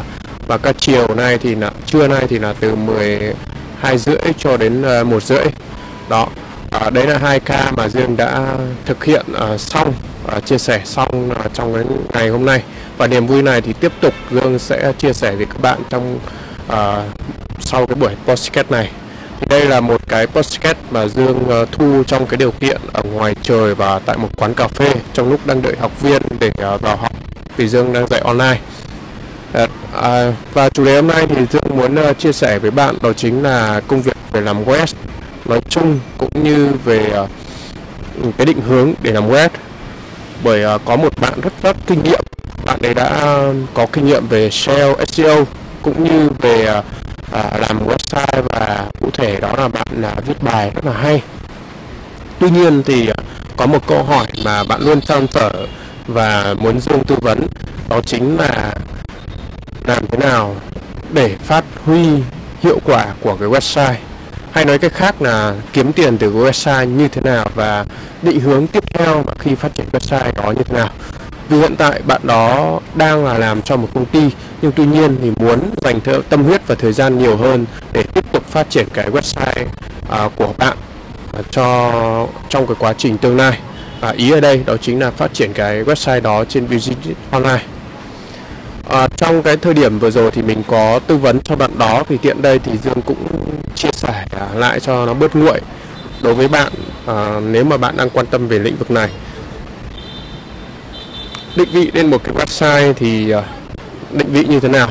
Và 0.47 0.59
ca 0.59 0.73
chiều 0.73 1.15
nay 1.15 1.39
thì 1.39 1.55
là 1.55 1.71
trưa 1.87 2.09
nay 2.09 2.27
thì 2.29 2.39
là 2.39 2.55
từ 2.61 2.75
12 2.75 3.99
rưỡi 3.99 4.17
cho 4.39 4.57
đến 4.57 4.85
uh, 5.01 5.07
1 5.07 5.23
rưỡi. 5.23 5.45
Đó 6.09 6.29
à, 6.81 6.90
đấy 6.90 7.07
là 7.07 7.19
hai 7.19 7.40
ca 7.40 7.73
mà 7.76 7.88
Dương 7.88 8.16
đã 8.16 8.57
thực 8.87 9.04
hiện 9.04 9.26
à, 9.40 9.59
xong 9.59 9.93
à, 10.26 10.40
chia 10.40 10.59
sẻ 10.59 10.81
xong 10.85 11.31
à, 11.31 11.49
trong 11.52 11.75
cái 11.75 11.85
ngày 12.12 12.28
hôm 12.28 12.45
nay. 12.45 12.62
Và 12.97 13.07
niềm 13.07 13.26
vui 13.26 13.43
này 13.43 13.61
thì 13.61 13.73
tiếp 13.73 13.93
tục 14.00 14.14
Dương 14.31 14.59
sẽ 14.59 14.93
chia 14.99 15.12
sẻ 15.12 15.37
với 15.37 15.47
các 15.47 15.61
bạn 15.61 15.78
trong 15.90 16.19
à, 16.69 17.04
sau 17.61 17.87
cái 17.87 17.95
buổi 17.95 18.12
podcast 18.26 18.71
này. 18.71 18.90
Thì 19.40 19.47
đây 19.50 19.66
là 19.66 19.81
một 19.81 20.09
cái 20.09 20.26
podcast 20.26 20.76
mà 20.90 21.07
Dương 21.07 21.50
à, 21.50 21.64
thu 21.73 22.02
trong 22.07 22.26
cái 22.26 22.37
điều 22.37 22.50
kiện 22.50 22.81
ở 22.93 23.02
ngoài 23.02 23.35
trời 23.43 23.75
và 23.75 23.99
tại 23.99 24.16
một 24.16 24.28
quán 24.37 24.54
cà 24.54 24.69
phê 24.69 24.95
trong 25.12 25.31
lúc 25.31 25.47
đang 25.47 25.62
đợi 25.62 25.76
học 25.81 26.02
viên 26.02 26.23
để 26.40 26.52
à, 26.62 26.76
vào 26.76 26.97
học 26.97 27.12
vì 27.57 27.69
Dương 27.69 27.93
đang 27.93 28.07
dạy 28.07 28.21
online. 28.21 28.59
À, 29.52 29.66
à, 30.02 30.33
và 30.52 30.69
chủ 30.69 30.85
đề 30.85 30.97
hôm 30.97 31.07
nay 31.07 31.26
thì 31.28 31.47
Dương 31.50 31.76
muốn 31.76 31.95
uh, 32.11 32.19
chia 32.19 32.33
sẻ 32.33 32.59
với 32.59 32.71
bạn 32.71 32.95
đó 33.02 33.12
chính 33.12 33.43
là 33.43 33.81
công 33.88 34.02
việc 34.02 34.16
về 34.33 34.40
làm 34.40 34.64
web 34.64 34.87
nói 35.45 35.61
chung 35.69 36.01
cũng 36.19 36.43
như 36.43 36.73
về 36.85 37.11
à, 37.15 37.23
cái 38.39 38.47
định 38.47 38.61
hướng 38.69 38.93
để 39.03 39.13
làm 39.13 39.29
web. 39.29 39.49
Bởi 40.45 40.65
à, 40.65 40.79
có 40.85 40.97
một 40.97 41.21
bạn 41.21 41.41
rất 41.41 41.53
rất 41.63 41.77
kinh 41.87 42.03
nghiệm. 42.03 42.21
Bạn 42.65 42.79
ấy 42.83 42.95
đã 42.95 43.39
có 43.75 43.87
kinh 43.93 44.07
nghiệm 44.07 44.27
về 44.27 44.51
SEO 44.51 44.97
SEO 45.07 45.47
cũng 45.83 46.05
như 46.05 46.31
về 46.41 46.83
à, 47.33 47.51
làm 47.59 47.87
website 47.87 48.43
và 48.43 48.87
cụ 49.01 49.11
thể 49.13 49.41
đó 49.41 49.53
là 49.57 49.69
bạn 49.69 49.87
là 49.91 50.15
viết 50.27 50.43
bài 50.43 50.71
rất 50.75 50.87
là 50.87 50.93
hay. 50.93 51.23
Tuy 52.39 52.51
nhiên 52.51 52.83
thì 52.83 53.11
có 53.57 53.67
một 53.67 53.87
câu 53.87 54.03
hỏi 54.03 54.27
mà 54.45 54.65
bạn 54.65 54.81
luôn 54.83 55.01
trăn 55.01 55.27
trở 55.29 55.67
và 56.07 56.55
muốn 56.59 56.81
dương 56.81 57.05
tư 57.05 57.17
vấn, 57.23 57.47
đó 57.89 58.01
chính 58.07 58.37
là 58.37 58.75
làm 59.87 60.07
thế 60.07 60.19
nào 60.19 60.57
để 61.13 61.37
phát 61.45 61.65
huy 61.85 62.09
hiệu 62.63 62.79
quả 62.85 63.07
của 63.21 63.37
cái 63.37 63.49
website 63.49 63.95
hay 64.55 64.65
nói 64.65 64.79
cách 64.79 64.93
khác 64.95 65.23
là 65.23 65.55
kiếm 65.73 65.93
tiền 65.93 66.19
từ 66.19 66.33
website 66.33 66.85
như 66.85 67.09
thế 67.09 67.23
nào 67.23 67.47
và 67.55 67.85
định 68.23 68.41
hướng 68.41 68.67
tiếp 68.67 68.85
theo 68.93 69.23
mà 69.27 69.33
khi 69.39 69.55
phát 69.55 69.75
triển 69.75 69.87
website 69.93 70.33
đó 70.35 70.51
như 70.51 70.63
thế 70.63 70.77
nào. 70.77 70.89
Vì 71.49 71.59
hiện 71.59 71.77
tại 71.77 72.01
bạn 72.07 72.21
đó 72.25 72.81
đang 72.95 73.25
là 73.25 73.39
làm 73.39 73.63
cho 73.63 73.77
một 73.77 73.89
công 73.95 74.07
ty 74.07 74.21
nhưng 74.63 74.73
tuy 74.73 74.87
nhiên 74.87 75.17
thì 75.23 75.31
muốn 75.37 75.61
dành 75.83 76.01
tâm 76.29 76.45
huyết 76.45 76.67
và 76.67 76.75
thời 76.75 76.93
gian 76.93 77.19
nhiều 77.19 77.37
hơn 77.37 77.67
để 77.93 78.03
tiếp 78.03 78.33
tục 78.33 78.45
phát 78.47 78.71
triển 78.71 78.87
cái 78.95 79.11
website 79.11 79.65
uh, 80.27 80.33
của 80.37 80.53
bạn 80.59 80.77
uh, 81.39 81.47
cho 81.51 82.29
trong 82.49 82.67
cái 82.67 82.77
quá 82.79 82.95
trình 82.99 83.19
tương 83.19 83.37
lai. 83.37 83.59
Và 84.01 84.11
ý 84.11 84.31
ở 84.31 84.41
đây 84.41 84.63
đó 84.67 84.77
chính 84.81 85.01
là 85.01 85.11
phát 85.11 85.35
triển 85.35 85.53
cái 85.53 85.85
website 85.85 86.23
đó 86.23 86.45
trên 86.45 86.69
business 86.69 87.09
online. 87.31 87.63
À, 88.88 89.09
trong 89.17 89.43
cái 89.43 89.57
thời 89.57 89.75
điểm 89.75 89.99
vừa 89.99 90.11
rồi 90.11 90.31
thì 90.31 90.43
mình 90.43 90.62
có 90.69 91.00
tư 91.07 91.17
vấn 91.17 91.41
cho 91.41 91.57
bạn 91.57 91.71
đó 91.79 92.03
thì 92.09 92.17
tiện 92.17 92.43
đây 92.43 92.59
thì 92.59 92.73
Dương 92.85 93.03
cũng 93.07 93.26
chia 93.75 93.93
sẻ 93.93 94.25
à, 94.31 94.49
lại 94.55 94.81
cho 94.81 95.07
nó 95.07 95.14
bớt 95.14 95.37
nguội 95.37 95.61
đối 96.23 96.35
với 96.35 96.49
bạn 96.49 96.73
à, 97.07 97.41
nếu 97.41 97.64
mà 97.64 97.76
bạn 97.76 97.97
đang 97.97 98.11
quan 98.11 98.26
tâm 98.26 98.49
về 98.49 98.59
lĩnh 98.59 98.76
vực 98.76 98.91
này. 98.91 99.09
Định 101.57 101.69
vị 101.73 101.91
lên 101.95 102.11
một 102.11 102.25
cái 102.25 102.35
website 102.35 102.93
thì 102.93 103.31
à, 103.31 103.43
định 104.12 104.33
vị 104.33 104.45
như 104.45 104.61
thế 104.61 104.69
nào? 104.69 104.88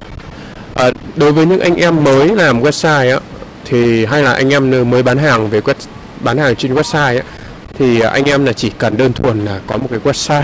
À, 0.76 0.92
đối 1.16 1.32
với 1.32 1.46
những 1.46 1.60
anh 1.60 1.76
em 1.76 2.04
mới 2.04 2.28
làm 2.28 2.62
website 2.62 3.14
á 3.14 3.20
thì 3.66 4.06
hay 4.06 4.24
là 4.24 4.34
anh 4.34 4.54
em 4.54 4.90
mới 4.90 5.04
bán 5.04 5.18
hàng 5.18 5.50
về 5.50 5.60
web 5.60 5.74
bán 6.20 6.38
hàng 6.38 6.56
trên 6.56 6.74
website 6.74 7.18
á 7.18 7.24
thì 7.78 8.00
à, 8.00 8.10
anh 8.10 8.24
em 8.24 8.46
là 8.46 8.54
chỉ 8.54 8.72
cần 8.78 8.98
đơn 8.98 9.14
thuần 9.14 9.46
là 9.46 9.60
có 9.68 9.78
một 9.78 9.88
cái 9.90 10.00
website 10.04 10.44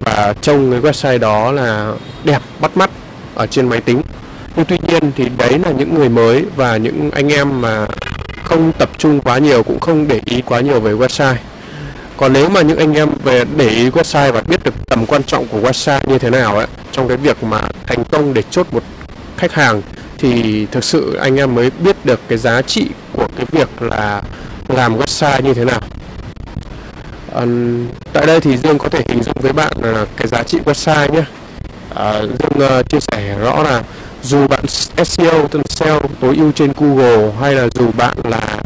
và 0.00 0.34
trông 0.40 0.70
cái 0.70 0.80
website 0.80 1.18
đó 1.18 1.52
là 1.52 1.92
đẹp 2.24 2.42
bắt 2.60 2.76
mắt 2.76 2.90
ở 3.34 3.46
trên 3.46 3.68
máy 3.68 3.80
tính. 3.80 4.02
Nhưng 4.56 4.66
tuy 4.66 4.76
nhiên 4.82 5.12
thì 5.16 5.28
đấy 5.38 5.58
là 5.58 5.70
những 5.70 5.94
người 5.94 6.08
mới 6.08 6.44
và 6.56 6.76
những 6.76 7.10
anh 7.10 7.32
em 7.32 7.60
mà 7.60 7.86
không 8.44 8.72
tập 8.78 8.90
trung 8.98 9.20
quá 9.20 9.38
nhiều, 9.38 9.62
cũng 9.62 9.80
không 9.80 10.08
để 10.08 10.20
ý 10.24 10.42
quá 10.42 10.60
nhiều 10.60 10.80
về 10.80 10.92
website. 10.92 11.34
Còn 12.16 12.32
nếu 12.32 12.48
mà 12.48 12.62
những 12.62 12.78
anh 12.78 12.94
em 12.94 13.08
về 13.24 13.44
để 13.56 13.68
ý 13.68 13.90
website 13.90 14.32
và 14.32 14.40
biết 14.40 14.64
được 14.64 14.74
tầm 14.86 15.06
quan 15.06 15.22
trọng 15.22 15.46
của 15.48 15.60
website 15.60 16.00
như 16.06 16.18
thế 16.18 16.30
nào 16.30 16.56
ấy, 16.56 16.66
trong 16.92 17.08
cái 17.08 17.16
việc 17.16 17.44
mà 17.44 17.60
thành 17.86 18.04
công 18.04 18.34
để 18.34 18.42
chốt 18.50 18.66
một 18.70 18.82
khách 19.36 19.52
hàng, 19.52 19.82
thì 20.18 20.66
thực 20.66 20.84
sự 20.84 21.14
anh 21.14 21.36
em 21.36 21.54
mới 21.54 21.70
biết 21.78 21.96
được 22.04 22.20
cái 22.28 22.38
giá 22.38 22.62
trị 22.62 22.88
của 23.12 23.26
cái 23.36 23.46
việc 23.52 23.82
là 23.82 24.22
làm 24.68 24.98
website 24.98 25.42
như 25.42 25.54
thế 25.54 25.64
nào 25.64 25.80
à, 27.34 27.42
tại 28.12 28.26
đây 28.26 28.40
thì 28.40 28.56
dương 28.56 28.78
có 28.78 28.88
thể 28.88 29.02
hình 29.08 29.22
dung 29.22 29.34
với 29.40 29.52
bạn 29.52 29.72
là 29.82 30.06
cái 30.16 30.28
giá 30.28 30.42
trị 30.42 30.58
website 30.64 31.12
nhé 31.12 31.24
à, 31.94 32.20
dương 32.22 32.78
uh, 32.78 32.88
chia 32.88 33.00
sẻ 33.00 33.38
rõ 33.38 33.62
là 33.62 33.82
dù 34.22 34.46
bạn 34.46 34.64
SEO 35.04 35.48
tên 35.48 35.62
SEO 35.68 36.00
tối 36.20 36.36
ưu 36.36 36.52
trên 36.52 36.72
Google 36.76 37.32
hay 37.40 37.54
là 37.54 37.68
dù 37.74 37.90
bạn 37.96 38.16
là 38.24 38.58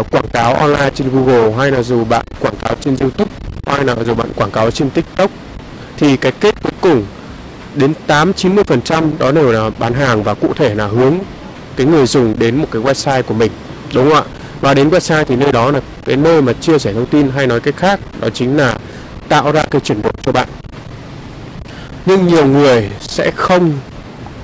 uh, 0.00 0.10
quảng 0.10 0.28
cáo 0.32 0.54
online 0.54 0.90
trên 0.94 1.08
Google 1.10 1.52
hay 1.58 1.70
là 1.70 1.82
dù 1.82 2.04
bạn 2.04 2.24
quảng 2.40 2.56
cáo 2.62 2.76
trên 2.80 2.96
YouTube 2.96 3.30
hay 3.66 3.84
là 3.84 3.96
dù 4.06 4.14
bạn 4.14 4.28
quảng 4.36 4.50
cáo 4.50 4.70
trên 4.70 4.90
TikTok 4.90 5.30
thì 5.96 6.16
cái 6.16 6.32
kết 6.40 6.62
cuối 6.62 6.72
cùng 6.80 7.04
đến 7.74 7.94
8 8.06 8.32
90% 8.32 9.10
đó 9.18 9.32
đều 9.32 9.52
là 9.52 9.70
bán 9.78 9.94
hàng 9.94 10.22
và 10.22 10.34
cụ 10.34 10.48
thể 10.56 10.74
là 10.74 10.86
hướng 10.86 11.14
cái 11.76 11.86
người 11.86 12.06
dùng 12.06 12.34
đến 12.38 12.56
một 12.56 12.66
cái 12.70 12.82
website 12.82 13.22
của 13.22 13.34
mình 13.34 13.50
đúng 13.94 14.10
không 14.10 14.24
ạ? 14.24 14.39
Và 14.60 14.74
đến 14.74 14.88
website 14.88 15.24
thì 15.24 15.36
nơi 15.36 15.52
đó 15.52 15.70
là 15.70 15.80
cái 16.04 16.16
nơi 16.16 16.42
mà 16.42 16.52
chia 16.52 16.78
sẻ 16.78 16.92
thông 16.92 17.06
tin 17.06 17.30
hay 17.30 17.46
nói 17.46 17.60
cách 17.60 17.76
khác 17.76 18.00
đó 18.20 18.28
chính 18.34 18.56
là 18.56 18.74
tạo 19.28 19.52
ra 19.52 19.62
cái 19.70 19.80
chuyển 19.80 20.02
đổi 20.02 20.12
cho 20.22 20.32
bạn. 20.32 20.48
Nhưng 22.06 22.26
nhiều 22.26 22.46
người 22.46 22.90
sẽ 23.00 23.30
không 23.30 23.72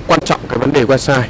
quan 0.07 0.19
trọng 0.25 0.39
cái 0.49 0.59
vấn 0.59 0.73
đề 0.73 0.83
website. 0.83 1.27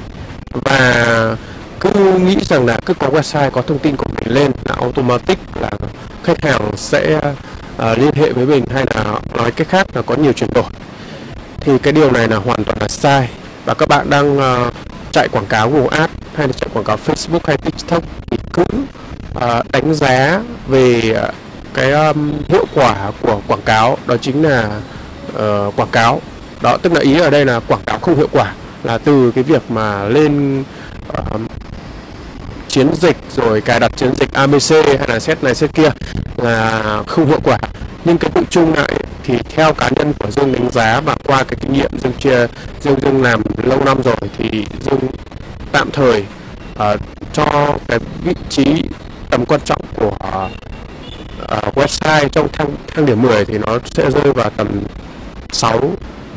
Và 0.51 1.35
cứ 1.79 1.89
nghĩ 2.19 2.37
rằng 2.41 2.65
là 2.65 2.79
cứ 2.85 2.93
có 2.93 3.07
website 3.07 3.49
có 3.49 3.61
thông 3.61 3.79
tin 3.79 3.95
của 3.95 4.05
mình 4.15 4.33
lên 4.33 4.51
là 4.65 4.75
automatic 4.79 5.39
là 5.61 5.69
khách 6.23 6.43
hàng 6.43 6.71
sẽ 6.75 7.17
uh, 7.81 7.97
liên 7.97 8.13
hệ 8.15 8.31
với 8.31 8.45
mình 8.45 8.65
hay 8.73 8.85
là 8.95 9.19
nói 9.35 9.51
cách 9.51 9.67
khác 9.69 9.87
là 9.93 10.01
có 10.01 10.15
nhiều 10.15 10.33
chuyển 10.33 10.49
đổi. 10.53 10.69
Thì 11.59 11.77
cái 11.77 11.93
điều 11.93 12.11
này 12.11 12.27
là 12.27 12.35
hoàn 12.35 12.63
toàn 12.63 12.77
là 12.81 12.87
sai. 12.87 13.29
Và 13.65 13.73
các 13.73 13.89
bạn 13.89 14.09
đang 14.09 14.37
uh, 14.37 14.73
chạy 15.11 15.27
quảng 15.29 15.45
cáo 15.45 15.71
Google 15.71 15.97
Ads 15.97 16.13
hay 16.35 16.47
là 16.47 16.53
chạy 16.53 16.69
quảng 16.73 16.85
cáo 16.85 16.97
Facebook 17.05 17.39
hay 17.43 17.57
TikTok 17.57 18.03
cũng 18.57 18.85
uh, 19.35 19.71
đánh 19.71 19.93
giá 19.93 20.41
về 20.67 21.01
uh, 21.11 21.33
cái 21.73 21.91
um, 21.91 22.33
hiệu 22.47 22.65
quả 22.73 23.11
của 23.21 23.41
quảng 23.47 23.61
cáo. 23.61 23.97
Đó 24.07 24.17
chính 24.21 24.43
là 24.43 24.69
uh, 25.29 25.75
quảng 25.75 25.89
cáo. 25.91 26.21
Đó 26.61 26.77
tức 26.81 26.93
là 26.93 27.01
ý 27.01 27.19
ở 27.19 27.29
đây 27.29 27.45
là 27.45 27.59
quảng 27.59 27.81
cáo 27.85 27.99
không 27.99 28.15
hiệu 28.15 28.29
quả 28.31 28.53
là 28.83 28.97
từ 28.97 29.31
cái 29.31 29.43
việc 29.43 29.71
mà 29.71 30.03
lên 30.03 30.63
uh, 31.09 31.41
chiến 32.67 32.89
dịch 32.93 33.17
rồi 33.35 33.61
cài 33.61 33.79
đặt 33.79 33.91
chiến 33.97 34.15
dịch 34.15 34.33
ABC 34.33 34.71
hay 34.71 35.07
là 35.07 35.19
set 35.19 35.43
này 35.43 35.55
set 35.55 35.73
kia 35.73 35.89
là 36.37 36.83
không 37.07 37.25
hiệu 37.25 37.39
quả. 37.43 37.57
Nhưng 38.05 38.17
cái 38.17 38.31
tự 38.33 38.41
chung 38.49 38.73
lại 38.73 38.93
thì 39.23 39.37
theo 39.49 39.73
cá 39.73 39.89
nhân 39.95 40.13
của 40.19 40.31
Dương 40.31 40.53
đánh 40.53 40.69
giá 40.71 41.01
và 41.01 41.15
qua 41.23 41.43
cái 41.43 41.57
kinh 41.61 41.73
nghiệm 41.73 41.99
Dương 42.03 42.13
chia 42.13 42.47
Dương 42.81 42.99
Dương 43.01 43.23
làm 43.23 43.41
lâu 43.63 43.83
năm 43.85 43.97
rồi 44.03 44.15
thì 44.37 44.65
Dương 44.85 44.99
tạm 45.71 45.91
thời 45.91 46.23
uh, 46.75 46.99
cho 47.37 47.77
cái 47.87 47.99
vị 48.23 48.33
trí 48.49 48.83
tầm 49.29 49.45
quan 49.45 49.61
trọng 49.65 49.81
của 49.95 50.11
uh, 51.43 51.77
website 51.77 52.27
trong 52.27 52.47
thang, 52.53 52.75
thang 52.87 53.05
điểm 53.05 53.21
10 53.21 53.45
thì 53.45 53.57
nó 53.57 53.79
sẽ 53.85 54.11
rơi 54.11 54.33
vào 54.33 54.49
tầm 54.49 54.67
6 55.51 55.91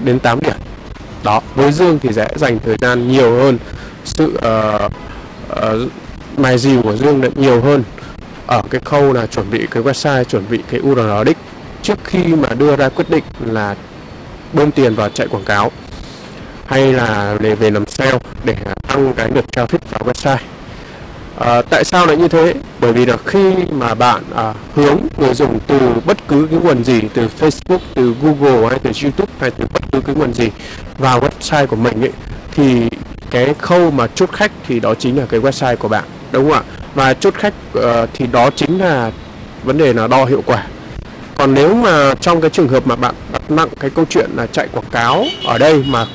đến 0.04 0.18
8 0.18 0.40
điểm. 0.40 0.56
Đó 1.24 1.40
với 1.54 1.72
Dương 1.72 1.98
thì 2.02 2.12
sẽ 2.12 2.28
dành 2.36 2.58
thời 2.64 2.76
gian 2.80 3.08
nhiều 3.08 3.36
hơn. 3.36 3.58
Sự 4.04 4.38
ờ, 4.42 4.88
ờ, 5.48 5.74
uh, 5.74 5.82
uh, 5.82 5.90
mài 6.38 6.58
dìu 6.58 6.82
của 6.82 6.96
Dương 6.96 7.22
lại 7.22 7.30
nhiều 7.34 7.60
hơn. 7.60 7.84
Ở 8.46 8.62
cái 8.70 8.80
khâu 8.84 9.12
là 9.12 9.26
chuẩn 9.26 9.50
bị 9.50 9.66
cái 9.70 9.82
website 9.82 10.24
chuẩn 10.24 10.44
bị 10.50 10.58
cái 10.70 10.80
URL 10.80 11.24
đích 11.26 11.36
trước 11.82 11.98
khi 12.04 12.24
mà 12.24 12.48
đưa 12.48 12.76
ra 12.76 12.88
quyết 12.88 13.10
định 13.10 13.24
là 13.40 13.74
bơm 14.52 14.70
tiền 14.70 14.94
vào 14.94 15.08
chạy 15.08 15.26
quảng 15.28 15.44
cáo 15.44 15.70
hay 16.66 16.92
là 16.92 17.36
để 17.40 17.54
về 17.54 17.70
làm 17.70 17.86
sale 17.86 18.18
để 18.44 18.56
tăng 18.88 19.14
cái 19.16 19.30
lượt 19.34 19.44
traffic 19.56 19.78
vào 19.90 20.00
website 20.00 20.59
à, 21.40 21.62
tại 21.62 21.84
sao 21.84 22.06
lại 22.06 22.16
như 22.16 22.28
thế? 22.28 22.54
Bởi 22.80 22.92
vì 22.92 23.06
là 23.06 23.16
khi 23.26 23.54
mà 23.70 23.94
bạn 23.94 24.22
à, 24.36 24.54
hướng 24.74 24.96
người 25.18 25.34
dùng 25.34 25.58
từ 25.66 25.78
bất 26.06 26.28
cứ 26.28 26.48
cái 26.50 26.60
nguồn 26.62 26.84
gì 26.84 27.00
từ 27.14 27.28
Facebook 27.40 27.78
từ 27.94 28.14
Google 28.22 28.68
hay 28.68 28.78
từ 28.82 28.90
YouTube 29.02 29.32
hay 29.40 29.50
từ 29.50 29.64
bất 29.72 29.82
cứ 29.92 30.00
cái 30.00 30.14
nguồn 30.14 30.34
gì 30.34 30.50
vào 30.98 31.20
website 31.20 31.66
của 31.66 31.76
mình 31.76 32.04
ấy, 32.04 32.12
thì 32.54 32.88
cái 33.30 33.54
khâu 33.58 33.90
mà 33.90 34.06
chốt 34.06 34.30
khách 34.32 34.52
thì 34.66 34.80
đó 34.80 34.94
chính 34.94 35.18
là 35.18 35.26
cái 35.28 35.40
website 35.40 35.76
của 35.76 35.88
bạn 35.88 36.04
đúng 36.32 36.44
không 36.44 36.52
ạ? 36.52 36.62
Và 36.94 37.14
chốt 37.14 37.34
khách 37.34 37.54
uh, 37.78 37.84
thì 38.14 38.26
đó 38.26 38.50
chính 38.56 38.80
là 38.80 39.10
vấn 39.64 39.78
đề 39.78 39.92
là 39.92 40.06
đo 40.06 40.24
hiệu 40.24 40.42
quả. 40.46 40.66
Còn 41.36 41.54
nếu 41.54 41.74
mà 41.74 42.14
trong 42.20 42.40
cái 42.40 42.50
trường 42.50 42.68
hợp 42.68 42.86
mà 42.86 42.96
bạn 42.96 43.14
đặt 43.32 43.50
nặng 43.50 43.68
cái 43.80 43.90
câu 43.90 44.04
chuyện 44.10 44.30
là 44.36 44.46
chạy 44.46 44.68
quảng 44.72 44.90
cáo 44.92 45.24
ở 45.46 45.58
đây 45.58 45.84
mà 45.86 46.06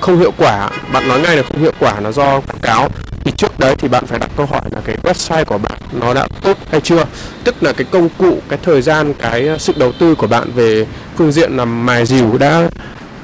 không 0.00 0.18
hiệu 0.18 0.32
quả 0.38 0.70
bạn 0.92 1.08
nói 1.08 1.20
ngay 1.20 1.36
là 1.36 1.42
không 1.42 1.62
hiệu 1.62 1.72
quả 1.78 2.00
là 2.00 2.12
do 2.12 2.40
quảng 2.40 2.60
cáo 2.62 2.88
trước 3.36 3.58
đấy 3.58 3.74
thì 3.78 3.88
bạn 3.88 4.06
phải 4.06 4.18
đặt 4.18 4.30
câu 4.36 4.46
hỏi 4.46 4.60
là 4.70 4.80
cái 4.84 4.96
website 5.02 5.44
của 5.44 5.58
bạn 5.58 5.78
nó 5.92 6.14
đã 6.14 6.28
tốt 6.42 6.58
hay 6.70 6.80
chưa? 6.80 7.04
Tức 7.44 7.62
là 7.62 7.72
cái 7.72 7.86
công 7.90 8.08
cụ 8.18 8.38
cái 8.48 8.58
thời 8.62 8.82
gian 8.82 9.14
cái 9.14 9.48
ờ, 9.48 9.58
sự 9.58 9.72
đầu 9.76 9.92
tư 9.92 10.14
của 10.14 10.26
bạn 10.26 10.50
về 10.54 10.86
phương 11.16 11.32
diện 11.32 11.56
làm 11.56 11.86
mài 11.86 12.06
dìu 12.06 12.38
đã 12.38 12.68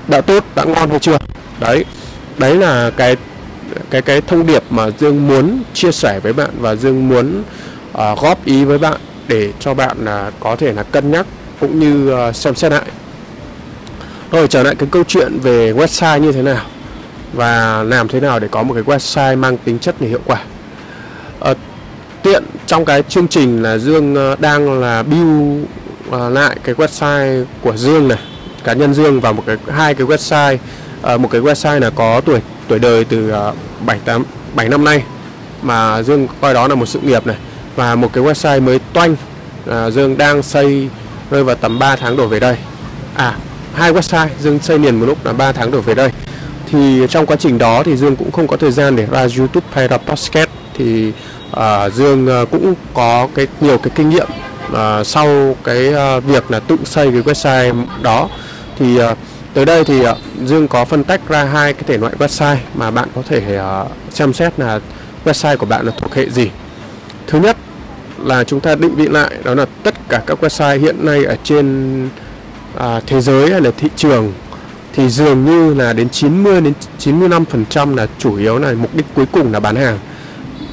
đã 0.08 0.20
tốt 0.20 0.44
đã 0.54 0.64
ngon 0.64 0.90
hay 0.90 0.98
chưa? 0.98 1.18
Đấy 1.60 1.84
đấy 2.38 2.54
là 2.56 2.90
cái 2.96 3.16
cái 3.90 4.02
cái 4.02 4.20
thông 4.20 4.46
điệp 4.46 4.62
mà 4.70 4.90
Dương 4.98 5.28
muốn 5.28 5.62
chia 5.74 5.92
sẻ 5.92 6.20
với 6.20 6.32
bạn 6.32 6.50
và 6.58 6.74
Dương 6.74 7.08
muốn 7.08 7.42
uh, 7.90 8.20
góp 8.20 8.44
ý 8.44 8.64
với 8.64 8.78
bạn 8.78 9.00
để 9.28 9.52
cho 9.60 9.74
bạn 9.74 9.96
là 10.04 10.26
uh, 10.28 10.34
có 10.40 10.56
thể 10.56 10.72
là 10.72 10.82
cân 10.82 11.10
nhắc 11.10 11.26
cũng 11.60 11.80
như 11.80 12.14
uh, 12.28 12.36
xem 12.36 12.54
xét 12.54 12.72
lại. 12.72 12.84
Rồi 14.30 14.48
trở 14.48 14.62
lại 14.62 14.74
cái 14.74 14.88
câu 14.92 15.04
chuyện 15.08 15.38
về 15.42 15.72
website 15.72 16.18
như 16.18 16.32
thế 16.32 16.42
nào 16.42 16.64
và 17.32 17.82
làm 17.82 18.08
thế 18.08 18.20
nào 18.20 18.38
để 18.38 18.48
có 18.50 18.62
một 18.62 18.74
cái 18.74 18.82
website 18.82 19.38
mang 19.38 19.56
tính 19.56 19.78
chất 19.78 19.94
và 19.98 20.06
hiệu 20.06 20.20
quả? 20.24 20.42
À, 21.40 21.54
tiện 22.22 22.44
trong 22.66 22.84
cái 22.84 23.02
chương 23.02 23.28
trình 23.28 23.62
là 23.62 23.78
Dương 23.78 24.14
ờ, 24.14 24.36
đang 24.38 24.80
là 24.80 25.02
build 25.02 25.64
ờ, 26.10 26.30
lại 26.30 26.56
cái 26.64 26.74
website 26.74 27.44
của 27.60 27.76
Dương 27.76 28.08
này 28.08 28.18
cá 28.64 28.72
nhân 28.72 28.94
Dương 28.94 29.20
và 29.20 29.32
một 29.32 29.42
cái 29.46 29.56
hai 29.68 29.94
cái 29.94 30.06
website 30.06 30.56
một 31.18 31.30
cái 31.30 31.40
website 31.40 31.80
là 31.80 31.90
có 31.90 32.20
tuổi 32.20 32.40
tuổi 32.68 32.78
đời 32.78 33.04
từ 33.04 33.30
bảy 33.30 33.54
7 33.86 33.98
8 34.04 34.24
7 34.54 34.68
năm 34.68 34.84
nay. 34.84 35.02
Mà 35.62 36.02
Dương 36.02 36.28
coi 36.40 36.54
đó 36.54 36.68
là 36.68 36.74
một 36.74 36.86
sự 36.86 37.00
nghiệp 37.00 37.26
này. 37.26 37.36
Và 37.76 37.94
một 37.94 38.10
cái 38.12 38.24
website 38.24 38.62
mới 38.62 38.80
toanh 38.92 39.16
uh, 39.70 39.92
Dương 39.92 40.18
đang 40.18 40.42
xây 40.42 40.88
rơi 41.30 41.44
vào 41.44 41.56
tầm 41.56 41.78
3 41.78 41.96
tháng 41.96 42.16
đổ 42.16 42.26
về 42.26 42.40
đây. 42.40 42.56
À 43.14 43.36
hai 43.74 43.92
website 43.92 44.28
Dương 44.40 44.58
xây 44.58 44.78
liền 44.78 45.00
một 45.00 45.06
lúc 45.06 45.26
là 45.26 45.32
3 45.32 45.52
tháng 45.52 45.70
đổ 45.70 45.80
về 45.80 45.94
đây 45.94 46.10
thì 46.72 47.06
trong 47.10 47.26
quá 47.26 47.36
trình 47.36 47.58
đó 47.58 47.82
thì 47.82 47.96
Dương 47.96 48.16
cũng 48.16 48.32
không 48.32 48.46
có 48.46 48.56
thời 48.56 48.70
gian 48.72 48.96
để 48.96 49.06
ra 49.10 49.26
YouTube 49.38 49.66
hay 49.72 49.88
ra 49.88 49.96
podcast. 49.96 50.48
Thì 50.74 51.12
uh, 51.50 51.94
Dương 51.94 52.42
uh, 52.42 52.50
cũng 52.50 52.74
có 52.94 53.28
cái 53.34 53.46
nhiều 53.60 53.78
cái 53.78 53.90
kinh 53.94 54.10
nghiệm 54.10 54.26
uh, 54.72 55.06
sau 55.06 55.56
cái 55.64 55.88
uh, 55.88 56.24
việc 56.24 56.50
là 56.50 56.60
tự 56.60 56.76
xây 56.84 57.10
cái 57.10 57.22
website 57.22 57.84
đó. 58.02 58.28
Thì 58.78 58.98
uh, 59.00 59.18
tới 59.54 59.64
đây 59.64 59.84
thì 59.84 60.00
uh, 60.00 60.16
Dương 60.44 60.68
có 60.68 60.84
phân 60.84 61.04
tách 61.04 61.28
ra 61.28 61.44
hai 61.44 61.72
cái 61.72 61.82
thể 61.86 61.98
loại 61.98 62.14
website 62.18 62.56
mà 62.74 62.90
bạn 62.90 63.08
có 63.14 63.22
thể 63.28 63.58
uh, 63.58 63.90
xem 64.10 64.32
xét 64.32 64.60
là 64.60 64.80
website 65.24 65.56
của 65.56 65.66
bạn 65.66 65.86
là 65.86 65.92
thuộc 66.00 66.14
hệ 66.14 66.30
gì. 66.30 66.50
Thứ 67.26 67.38
nhất 67.38 67.56
là 68.24 68.44
chúng 68.44 68.60
ta 68.60 68.74
định 68.74 68.94
vị 68.94 69.08
lại 69.08 69.30
đó 69.44 69.54
là 69.54 69.66
tất 69.82 69.94
cả 70.08 70.22
các 70.26 70.44
website 70.44 70.80
hiện 70.80 71.06
nay 71.06 71.24
ở 71.24 71.36
trên 71.44 72.06
uh, 72.76 72.82
thế 73.06 73.20
giới 73.20 73.50
hay 73.50 73.60
là 73.60 73.70
thị 73.78 73.88
trường 73.96 74.32
thì 74.92 75.08
dường 75.08 75.44
như 75.44 75.74
là 75.74 75.92
đến 75.92 76.08
90 76.08 76.60
đến 76.60 76.72
95 76.98 77.44
phần 77.44 77.64
trăm 77.70 77.96
là 77.96 78.06
chủ 78.18 78.36
yếu 78.36 78.58
là 78.58 78.72
mục 78.72 78.90
đích 78.94 79.06
cuối 79.14 79.26
cùng 79.32 79.52
là 79.52 79.60
bán 79.60 79.76
hàng. 79.76 79.98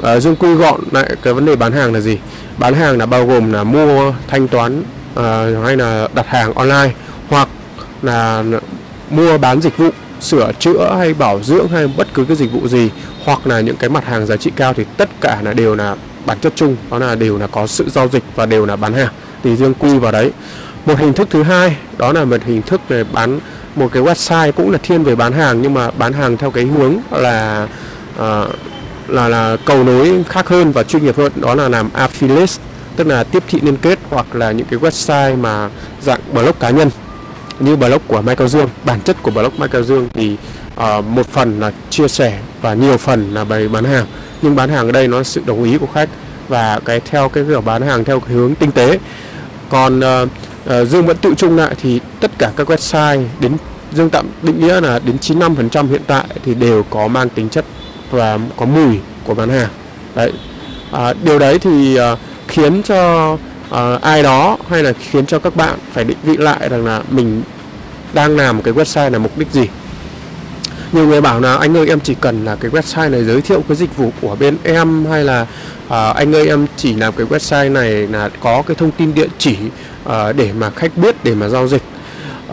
À, 0.03 0.19
Dương 0.19 0.35
quy 0.35 0.53
gọn 0.53 0.81
lại 0.91 1.15
cái 1.21 1.33
vấn 1.33 1.45
đề 1.45 1.55
bán 1.55 1.71
hàng 1.71 1.93
là 1.93 1.99
gì? 1.99 2.17
Bán 2.57 2.73
hàng 2.73 2.97
là 2.97 3.05
bao 3.05 3.25
gồm 3.25 3.53
là 3.53 3.63
mua 3.63 4.13
thanh 4.27 4.47
toán 4.47 4.83
à, 5.15 5.47
hay 5.63 5.77
là 5.77 6.07
đặt 6.13 6.27
hàng 6.27 6.53
online 6.53 6.93
hoặc 7.29 7.47
là 8.01 8.43
mua 9.09 9.37
bán 9.37 9.61
dịch 9.61 9.77
vụ 9.77 9.89
sửa 10.21 10.51
chữa 10.59 10.95
hay 10.97 11.13
bảo 11.13 11.43
dưỡng 11.43 11.67
hay 11.67 11.87
bất 11.97 12.07
cứ 12.13 12.25
cái 12.25 12.37
dịch 12.37 12.51
vụ 12.51 12.67
gì 12.67 12.89
hoặc 13.25 13.47
là 13.47 13.59
những 13.59 13.77
cái 13.77 13.89
mặt 13.89 14.05
hàng 14.05 14.25
giá 14.25 14.35
trị 14.37 14.51
cao 14.55 14.73
thì 14.73 14.85
tất 14.97 15.09
cả 15.21 15.41
là 15.43 15.53
đều 15.53 15.75
là 15.75 15.95
bản 16.25 16.37
chất 16.41 16.53
chung 16.55 16.75
đó 16.91 16.99
là 16.99 17.15
đều 17.15 17.37
là 17.37 17.47
có 17.47 17.67
sự 17.67 17.89
giao 17.89 18.07
dịch 18.07 18.23
và 18.35 18.45
đều 18.45 18.65
là 18.65 18.75
bán 18.75 18.93
hàng. 18.93 19.13
Thì 19.43 19.55
Dương 19.55 19.73
quy 19.73 19.97
vào 19.97 20.11
đấy. 20.11 20.31
Một 20.85 20.99
hình 20.99 21.13
thức 21.13 21.27
thứ 21.31 21.43
hai 21.43 21.75
đó 21.97 22.13
là 22.13 22.25
một 22.25 22.43
hình 22.45 22.61
thức 22.61 22.81
về 22.89 23.03
bán 23.03 23.39
một 23.79 23.89
cái 23.93 24.03
website 24.03 24.51
cũng 24.51 24.71
là 24.71 24.77
thiên 24.83 25.03
về 25.03 25.15
bán 25.15 25.33
hàng 25.33 25.61
nhưng 25.61 25.73
mà 25.73 25.91
bán 25.91 26.13
hàng 26.13 26.37
theo 26.37 26.51
cái 26.51 26.65
hướng 26.65 26.93
là 27.11 27.67
uh, 28.15 28.49
là 29.07 29.27
là 29.27 29.57
cầu 29.65 29.83
nối 29.83 30.23
khác 30.29 30.47
hơn 30.47 30.71
và 30.71 30.83
chuyên 30.83 31.03
nghiệp 31.03 31.17
hơn 31.17 31.31
đó 31.35 31.55
là 31.55 31.69
làm 31.69 31.89
affiliate 31.93 32.57
tức 32.95 33.07
là 33.07 33.23
tiếp 33.23 33.43
thị 33.47 33.59
liên 33.61 33.77
kết 33.77 33.99
hoặc 34.09 34.35
là 34.35 34.51
những 34.51 34.67
cái 34.67 34.79
website 34.79 35.37
mà 35.37 35.69
dạng 36.01 36.19
blog 36.33 36.55
cá 36.59 36.69
nhân 36.69 36.89
như 37.59 37.75
blog 37.75 38.01
của 38.07 38.21
Michael 38.21 38.49
Dương. 38.49 38.69
Bản 38.85 39.01
chất 39.01 39.23
của 39.23 39.31
blog 39.31 39.51
Michael 39.57 39.83
Dương 39.83 40.09
thì 40.13 40.37
uh, 40.79 41.05
một 41.05 41.27
phần 41.27 41.59
là 41.59 41.71
chia 41.89 42.07
sẻ 42.07 42.39
và 42.61 42.73
nhiều 42.73 42.97
phần 42.97 43.33
là 43.33 43.43
bày 43.43 43.67
bán 43.67 43.83
hàng. 43.83 44.05
Nhưng 44.41 44.55
bán 44.55 44.69
hàng 44.69 44.85
ở 44.85 44.91
đây 44.91 45.07
nó 45.07 45.23
sự 45.23 45.41
đồng 45.45 45.63
ý 45.63 45.77
của 45.77 45.87
khách 45.93 46.09
và 46.47 46.79
cái 46.85 46.99
theo 46.99 47.29
cái 47.29 47.43
kiểu 47.47 47.61
bán 47.61 47.81
hàng 47.81 48.03
theo 48.03 48.19
cái 48.19 48.33
hướng 48.33 48.55
tinh 48.55 48.71
tế. 48.71 48.99
Còn 49.69 49.99
uh, 49.99 50.29
Ờ, 50.69 50.85
Dương 50.85 51.05
vẫn 51.05 51.17
tự 51.17 51.33
chung 51.37 51.57
lại 51.57 51.75
thì 51.81 51.99
tất 52.19 52.31
cả 52.37 52.51
các 52.55 52.69
website 52.69 53.23
đến 53.39 53.57
Dương 53.91 54.09
tạm 54.09 54.25
định 54.41 54.59
nghĩa 54.59 54.81
là 54.81 54.99
đến 54.99 55.17
95% 55.21 55.87
hiện 55.87 56.01
tại 56.07 56.25
thì 56.45 56.53
đều 56.53 56.83
có 56.89 57.07
mang 57.07 57.29
tính 57.29 57.49
chất 57.49 57.65
và 58.11 58.39
có 58.57 58.65
mùi 58.65 58.99
của 59.23 59.33
bán 59.33 59.49
hàng. 59.49 59.69
Đấy. 60.15 60.33
À, 60.91 61.13
điều 61.23 61.39
đấy 61.39 61.59
thì 61.59 61.95
à, 61.95 62.15
khiến 62.47 62.83
cho 62.83 63.37
à, 63.69 63.99
ai 64.01 64.23
đó 64.23 64.57
hay 64.69 64.83
là 64.83 64.93
khiến 65.11 65.25
cho 65.25 65.39
các 65.39 65.55
bạn 65.55 65.79
phải 65.93 66.03
định 66.03 66.17
vị 66.23 66.37
lại 66.37 66.69
rằng 66.69 66.85
là 66.85 67.01
mình 67.09 67.41
đang 68.13 68.37
làm 68.37 68.57
một 68.57 68.61
cái 68.65 68.73
website 68.73 69.11
là 69.11 69.19
mục 69.19 69.37
đích 69.37 69.51
gì 69.51 69.67
nhiều 70.91 71.07
người 71.07 71.21
bảo 71.21 71.39
là 71.39 71.55
anh 71.55 71.77
ơi 71.77 71.87
em 71.87 71.99
chỉ 71.99 72.15
cần 72.21 72.45
là 72.45 72.55
cái 72.55 72.71
website 72.71 73.11
này 73.11 73.23
giới 73.23 73.41
thiệu 73.41 73.63
cái 73.67 73.77
dịch 73.77 73.97
vụ 73.97 74.11
của 74.21 74.35
bên 74.35 74.57
em 74.63 75.05
hay 75.05 75.23
là 75.23 75.41
uh, 75.87 76.15
anh 76.15 76.35
ơi 76.35 76.47
em 76.47 76.65
chỉ 76.77 76.95
làm 76.95 77.13
cái 77.13 77.27
website 77.27 77.71
này 77.71 77.91
là 77.91 78.29
có 78.39 78.61
cái 78.61 78.75
thông 78.75 78.91
tin 78.91 79.13
địa 79.13 79.27
chỉ 79.37 79.57
uh, 80.05 80.35
để 80.35 80.53
mà 80.53 80.69
khách 80.69 80.97
biết 80.97 81.23
để 81.23 81.35
mà 81.35 81.49
giao 81.49 81.67
dịch. 81.67 81.83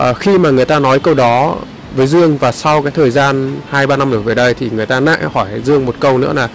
Uh, 0.09 0.17
khi 0.17 0.37
mà 0.37 0.49
người 0.49 0.65
ta 0.65 0.79
nói 0.79 0.99
câu 0.99 1.13
đó 1.13 1.55
với 1.95 2.07
Dương 2.07 2.37
và 2.37 2.51
sau 2.51 2.81
cái 2.81 2.91
thời 2.91 3.11
gian 3.11 3.59
2 3.69 3.87
3 3.87 3.97
năm 3.97 4.11
trở 4.11 4.19
về 4.19 4.35
đây 4.35 4.53
thì 4.53 4.69
người 4.69 4.85
ta 4.85 4.99
lại 4.99 5.19
hỏi 5.33 5.47
Dương 5.63 5.85
một 5.85 5.95
câu 5.99 6.17
nữa 6.17 6.33
là 6.33 6.49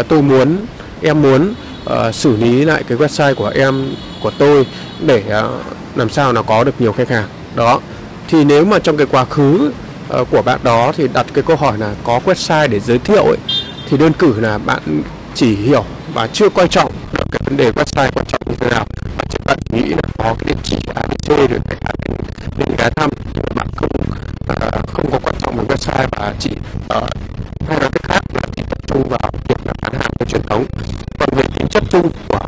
uh, 0.00 0.08
tôi 0.08 0.22
muốn 0.22 0.56
em 1.02 1.22
muốn 1.22 1.54
uh, 1.86 2.14
xử 2.14 2.36
lý 2.36 2.64
lại 2.64 2.84
cái 2.88 2.98
website 2.98 3.34
của 3.34 3.48
em 3.54 3.94
của 4.22 4.30
tôi 4.38 4.66
để 5.06 5.22
uh, 5.26 5.50
làm 5.96 6.10
sao 6.10 6.32
nó 6.32 6.42
có 6.42 6.64
được 6.64 6.74
nhiều 6.78 6.92
khách 6.92 7.08
hàng. 7.08 7.28
Đó. 7.56 7.80
Thì 8.28 8.44
nếu 8.44 8.64
mà 8.64 8.78
trong 8.78 8.96
cái 8.96 9.06
quá 9.10 9.24
khứ 9.24 9.72
Ờ, 10.10 10.24
của 10.30 10.42
bạn 10.42 10.60
đó 10.62 10.92
thì 10.96 11.08
đặt 11.14 11.26
cái 11.34 11.44
câu 11.46 11.56
hỏi 11.56 11.78
là 11.78 11.94
có 12.04 12.20
website 12.24 12.68
để 12.68 12.80
giới 12.80 12.98
thiệu 12.98 13.24
ấy 13.24 13.36
thì 13.88 13.96
đơn 13.96 14.12
cử 14.12 14.40
là 14.40 14.58
bạn 14.58 15.02
chỉ 15.34 15.56
hiểu 15.56 15.84
và 16.14 16.26
chưa 16.26 16.48
quan 16.48 16.68
trọng 16.68 16.92
được 17.12 17.24
cái 17.32 17.40
vấn 17.44 17.56
đề 17.56 17.70
website 17.70 18.10
quan 18.14 18.26
trọng 18.26 18.40
như 18.46 18.54
thế 18.60 18.70
nào. 18.70 18.86
Bạn 19.16 19.26
chỉ 19.30 19.38
bạn 19.44 19.58
nghĩ 19.70 19.88
là 19.88 20.02
có 20.18 20.34
cái 20.38 20.54
địa 20.54 20.60
chỉ 20.62 20.76
ABC 20.94 21.28
rồi 21.28 21.60
cái 21.68 21.78
bên 22.08 22.16
bên 22.58 22.68
ghé 22.78 22.90
thăm 22.96 23.10
bạn 23.54 23.66
không 23.76 23.90
uh, 24.52 24.88
không 24.92 25.10
có 25.10 25.18
quan 25.22 25.34
trọng 25.38 25.56
về 25.56 25.64
website 25.64 26.06
và 26.10 26.34
chỉ 26.38 26.50
uh, 26.96 27.08
hay 27.68 27.80
là 27.80 27.88
cách 27.92 28.02
khác 28.02 28.20
là 28.34 28.40
chỉ 28.56 28.62
tập 28.70 28.78
trung 28.86 29.08
vào 29.08 29.30
việc 29.48 29.58
là 29.64 29.72
bán 29.82 29.92
hàng 29.92 30.10
truyền 30.28 30.42
thống. 30.42 30.64
Còn 31.18 31.28
về 31.36 31.42
tính 31.56 31.68
chất 31.68 31.82
chung 31.90 32.10
của 32.28 32.40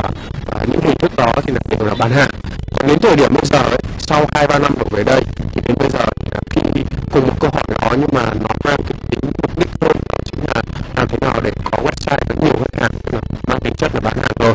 uh, 0.56 0.68
những 0.68 0.80
hình 0.80 0.96
thức 0.96 1.16
đó 1.16 1.32
thì 1.42 1.54
là 1.54 1.60
đều 1.68 1.88
là 1.88 1.94
bán 1.98 2.10
hàng. 2.10 2.30
Còn 2.78 2.88
đến 2.88 2.98
thời 2.98 3.16
điểm 3.16 3.34
bây 3.34 3.44
giờ 3.46 3.58
ấy, 3.58 3.80
sau 3.98 4.26
hai 4.34 4.46
ba 4.46 4.58
năm 4.58 4.74
đổ 4.78 4.86
về 4.90 5.04
đây 5.04 5.22
thì 5.54 5.60
đến 5.66 5.76
bây 5.78 5.90
giờ 5.90 6.06
khi 6.52 6.82
cùng 7.10 7.26
một 7.26 7.36
câu 7.40 7.50
hỏi 7.50 7.64
đó 7.68 7.96
nhưng 8.00 8.10
mà 8.12 8.22
nó 8.40 8.48
mang 8.64 8.80
cái 8.88 8.98
tính 9.10 9.30
mục 9.42 9.58
đích 9.58 9.68
hơn 9.80 9.92
đó 10.08 10.18
chính 10.24 10.40
là 10.54 10.62
làm 10.96 11.08
thế 11.08 11.18
nào 11.20 11.40
để 11.44 11.50
có 11.64 11.78
website 11.78 12.18
có 12.28 12.34
nhiều 12.42 12.56
khách 12.58 12.82
hàng 12.82 12.92
là 13.12 13.20
mang 13.46 13.60
tính 13.60 13.74
chất 13.74 13.94
là 13.94 14.00
bán 14.00 14.14
hàng 14.16 14.32
rồi 14.38 14.54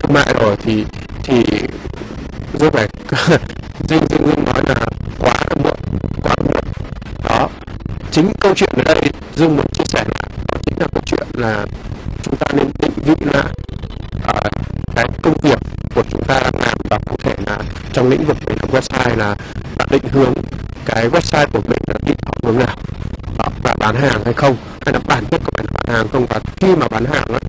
thương 0.00 0.12
mại 0.12 0.34
rồi 0.40 0.56
thì 0.62 0.84
thì 1.24 1.44
dương 2.54 2.72
phải 2.72 2.88
dương 3.88 4.06
dương 4.10 4.26
dương 4.26 4.44
nói 4.44 4.62
là 4.68 4.86
quá 5.18 5.34
là 5.50 5.56
muộn 5.62 5.78
quá 6.22 6.34
là 6.38 6.44
muộn. 6.44 6.64
Đó 7.24 7.48
chính 8.10 8.32
câu 8.40 8.52
chuyện 8.56 8.70
ở 8.76 8.94
đây 8.94 9.02
dương 9.36 9.56
muốn 9.56 9.66
chia 9.72 9.84
sẻ 9.86 10.04
là 10.04 10.28
đó 10.52 10.58
chính 10.64 10.78
là 10.78 10.86
câu 10.92 11.02
chuyện 11.06 11.26
là 11.32 11.66
chúng 12.22 12.36
ta 12.36 12.46
nên 12.52 12.66
định 12.78 12.92
vị 12.96 13.14
lại 13.20 13.52
uh, 14.16 14.52
cái 14.96 15.06
công 15.22 15.34
việc 15.42 15.58
của 15.94 16.02
chúng 16.10 16.24
ta 16.24 16.40
đang 16.40 16.54
làm 16.60 16.78
và 16.90 16.98
cụ 17.06 17.16
thể 17.22 17.34
là 17.46 17.58
trong 17.92 18.08
lĩnh 18.08 18.24
vực 18.24 18.36
về 18.46 18.54
làm 18.60 18.70
website 18.70 19.16
là 19.16 19.36
bạn 19.76 19.88
định 19.90 20.02
hướng 20.12 20.34
cái 20.88 21.08
website 21.08 21.46
của 21.52 21.60
mình 21.68 21.82
là 21.86 21.94
đi 22.06 22.12
theo 22.22 22.32
hướng 22.42 22.58
nào 22.58 22.76
đó, 23.38 23.44
và 23.62 23.74
bán 23.78 23.94
hàng 23.94 24.24
hay 24.24 24.34
không. 24.34 24.56
Hay 24.86 24.92
là 24.92 25.00
bản 25.06 25.24
chất 25.30 25.40
của 25.44 25.52
mình 25.56 25.66
bán 25.72 25.96
hàng 25.96 26.08
không 26.12 26.26
và 26.26 26.40
khi 26.56 26.76
mà 26.76 26.88
bán 26.88 27.04
hàng 27.04 27.28
ấy, 27.28 27.40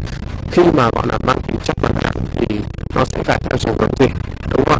khi 0.51 0.63
mà 0.73 0.89
gọi 0.95 1.07
là 1.07 1.17
mang 1.23 1.41
tính 1.41 1.55
chất 1.63 1.77
bán 1.81 1.93
hàng 2.03 2.13
thì 2.35 2.59
nó 2.95 3.05
sẽ 3.05 3.23
phải 3.23 3.39
theo 3.43 3.57
xu 3.57 3.73
hướng 3.79 3.91
gì 3.99 4.07
đúng 4.49 4.65
không 4.65 4.79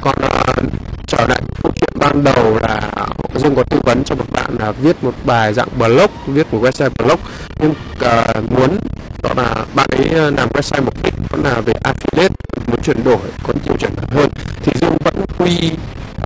còn 0.00 0.16
uh, 0.24 0.72
trở 1.06 1.26
lại 1.26 1.42
câu 1.62 1.72
chuyện 1.80 1.90
ban 1.94 2.24
đầu 2.24 2.58
là 2.62 2.90
dương 3.34 3.54
có 3.54 3.62
tư 3.62 3.80
vấn 3.84 4.04
cho 4.04 4.14
một 4.14 4.24
bạn 4.32 4.56
là 4.58 4.72
viết 4.72 5.04
một 5.04 5.14
bài 5.24 5.54
dạng 5.54 5.68
blog 5.78 6.10
viết 6.26 6.54
một 6.54 6.60
website 6.62 6.90
blog 6.98 7.18
nhưng 7.60 7.70
uh, 7.70 8.52
muốn 8.52 8.78
đó 9.22 9.30
là 9.36 9.64
bạn 9.74 9.88
ấy 9.90 10.08
ờ, 10.08 10.30
làm 10.30 10.48
website 10.48 10.84
mục 10.84 11.02
đích 11.02 11.14
vẫn 11.28 11.42
là 11.44 11.60
về 11.60 11.74
affiliate 11.84 12.34
muốn 12.66 12.82
chuyển 12.82 13.04
đổi 13.04 13.18
có 13.42 13.52
nhiều 13.64 13.76
chuyển 13.78 13.90
đổi 13.96 14.06
hơn. 14.10 14.30
Thì 14.62 14.72
dương 14.80 14.96
vẫn 15.04 15.14
quy 15.38 15.72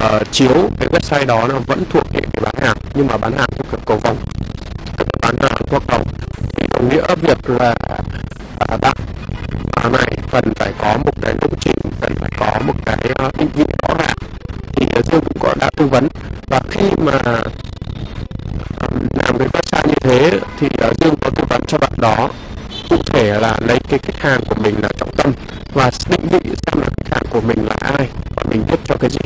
uh, 0.07 0.33
chiếu 0.33 0.71
cái 0.79 0.89
website 0.89 1.27
đó 1.27 1.47
nó 1.49 1.55
vẫn 1.67 1.85
thuộc 1.91 2.13
hệ 2.15 2.21
cái 2.21 2.43
bán 2.43 2.55
hàng 2.63 2.77
nhưng 2.95 3.07
mà 3.07 3.17
bán 3.17 3.33
hàng 3.33 3.49
theo 3.57 3.65
kiểu 3.71 3.81
cầu 3.87 3.99
vòng 3.99 4.17
bán 5.23 5.37
hàng 5.41 5.63
qua 5.71 5.81
cầu. 5.89 6.01
Thì 6.57 6.67
đồng 6.73 6.89
nghĩa 6.89 7.15
việc 7.21 7.51
là 7.51 7.75
uh, 8.75 8.81
bạn 8.81 8.97
à, 9.73 9.89
này 9.89 10.19
cần 10.31 10.45
phải 10.57 10.73
có 10.79 10.97
một 11.05 11.13
cái 11.23 11.35
lộ 11.41 11.49
trình 11.61 11.77
cần 12.01 12.15
phải 12.15 12.31
có 12.39 12.59
một 12.67 12.75
cái 12.87 12.99
ờ, 13.15 13.31
định 13.39 13.49
vị 13.55 13.65
rõ 13.83 13.95
ràng. 13.99 14.17
Thì 14.77 14.87
dương 15.05 15.21
cũng 15.25 15.39
có 15.41 15.55
đã 15.61 15.71
tư 15.77 15.87
vấn. 15.87 16.09
Và 16.47 16.61
khi 16.71 16.91
mà 16.99 17.13
làm 19.15 19.39
cái 19.39 19.49
website 19.49 19.89
như 19.89 19.95
thế 20.01 20.41
thì 20.61 20.69
dương 21.01 21.15
có 21.21 21.31
tư 21.31 21.45
vấn 21.49 21.63
cho 21.67 21.79
bạn 21.79 21.93
đó. 21.97 22.31
Cụ 22.91 22.97
thể 23.07 23.41
là 23.41 23.57
lấy 23.61 23.79
cái 23.89 23.99
khách 24.03 24.21
hàng 24.21 24.41
của 24.49 24.55
mình 24.55 24.75
là 24.83 24.89
trọng 24.97 25.13
tâm 25.17 25.33
và 25.73 25.91
định 26.09 26.29
vị 26.29 26.41
xem 26.45 26.81
là 26.81 26.89
khách 26.97 27.11
hàng 27.11 27.25
của 27.31 27.41
mình 27.41 27.67
là 27.69 27.77
ai 27.81 28.09
và 28.37 28.43
mình 28.51 28.65
viết 28.69 28.79
cho 28.85 28.97
cái 28.97 29.11
gì 29.11 29.21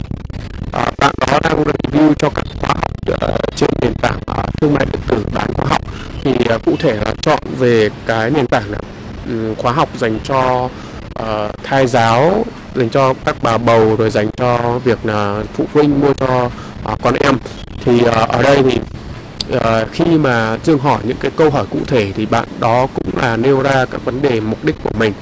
đó 1.43 1.49
đang 1.51 1.65
review 1.65 2.15
cho 2.19 2.31
các 2.31 2.45
khóa 2.61 2.75
học 2.75 2.91
uh, 3.13 3.57
trên 3.57 3.71
nền 3.83 3.95
tảng 3.95 4.19
uh, 4.31 4.61
thương 4.61 4.75
mại 4.75 4.87
điện 4.93 5.03
tử 5.09 5.25
bán 5.33 5.53
khóa 5.55 5.67
học. 5.69 5.83
Thì 6.23 6.31
uh, 6.55 6.65
cụ 6.65 6.77
thể 6.79 6.95
là 6.95 7.15
chọn 7.23 7.39
về 7.59 7.91
cái 8.07 8.31
nền 8.31 8.47
tảng 8.47 8.71
là 8.71 8.79
um, 9.27 9.49
ừ, 9.49 9.55
khóa 9.59 9.73
học 9.73 9.89
dành 9.99 10.19
cho 10.25 10.69
uh, 11.21 11.65
thai 11.65 11.87
giáo 11.87 12.45
dành 12.75 12.89
cho 12.89 13.15
các 13.25 13.37
bà 13.43 13.59
bầu 13.59 13.97
rồi 13.97 14.11
dành 14.11 14.31
cho 14.37 14.79
việc 14.85 14.99
là 15.05 15.43
phụ 15.55 15.65
huynh 15.73 16.01
mua 16.01 16.13
cho 16.15 16.45
uh, 16.93 17.03
con 17.03 17.15
em. 17.15 17.39
Thì 17.85 18.01
uh, 18.05 18.15
ở 18.29 18.43
đây 18.43 18.63
thì 18.63 18.79
uh, 19.57 19.63
khi 19.93 20.05
mà 20.05 20.59
dương 20.65 20.79
hỏi 20.79 21.01
những 21.05 21.17
cái 21.21 21.31
câu 21.37 21.51
hỏi 21.51 21.65
cụ 21.71 21.79
thể 21.87 22.13
thì 22.13 22.27
bạn 22.27 22.49
đó 22.61 22.87
cũng 22.95 23.17
là 23.23 23.37
nêu 23.37 23.63
ra 23.63 23.85
các 23.91 24.05
vấn 24.05 24.23
đề 24.23 24.41
mục 24.41 24.65
đích 24.65 24.77
của 24.83 24.91
mình. 24.99 25.13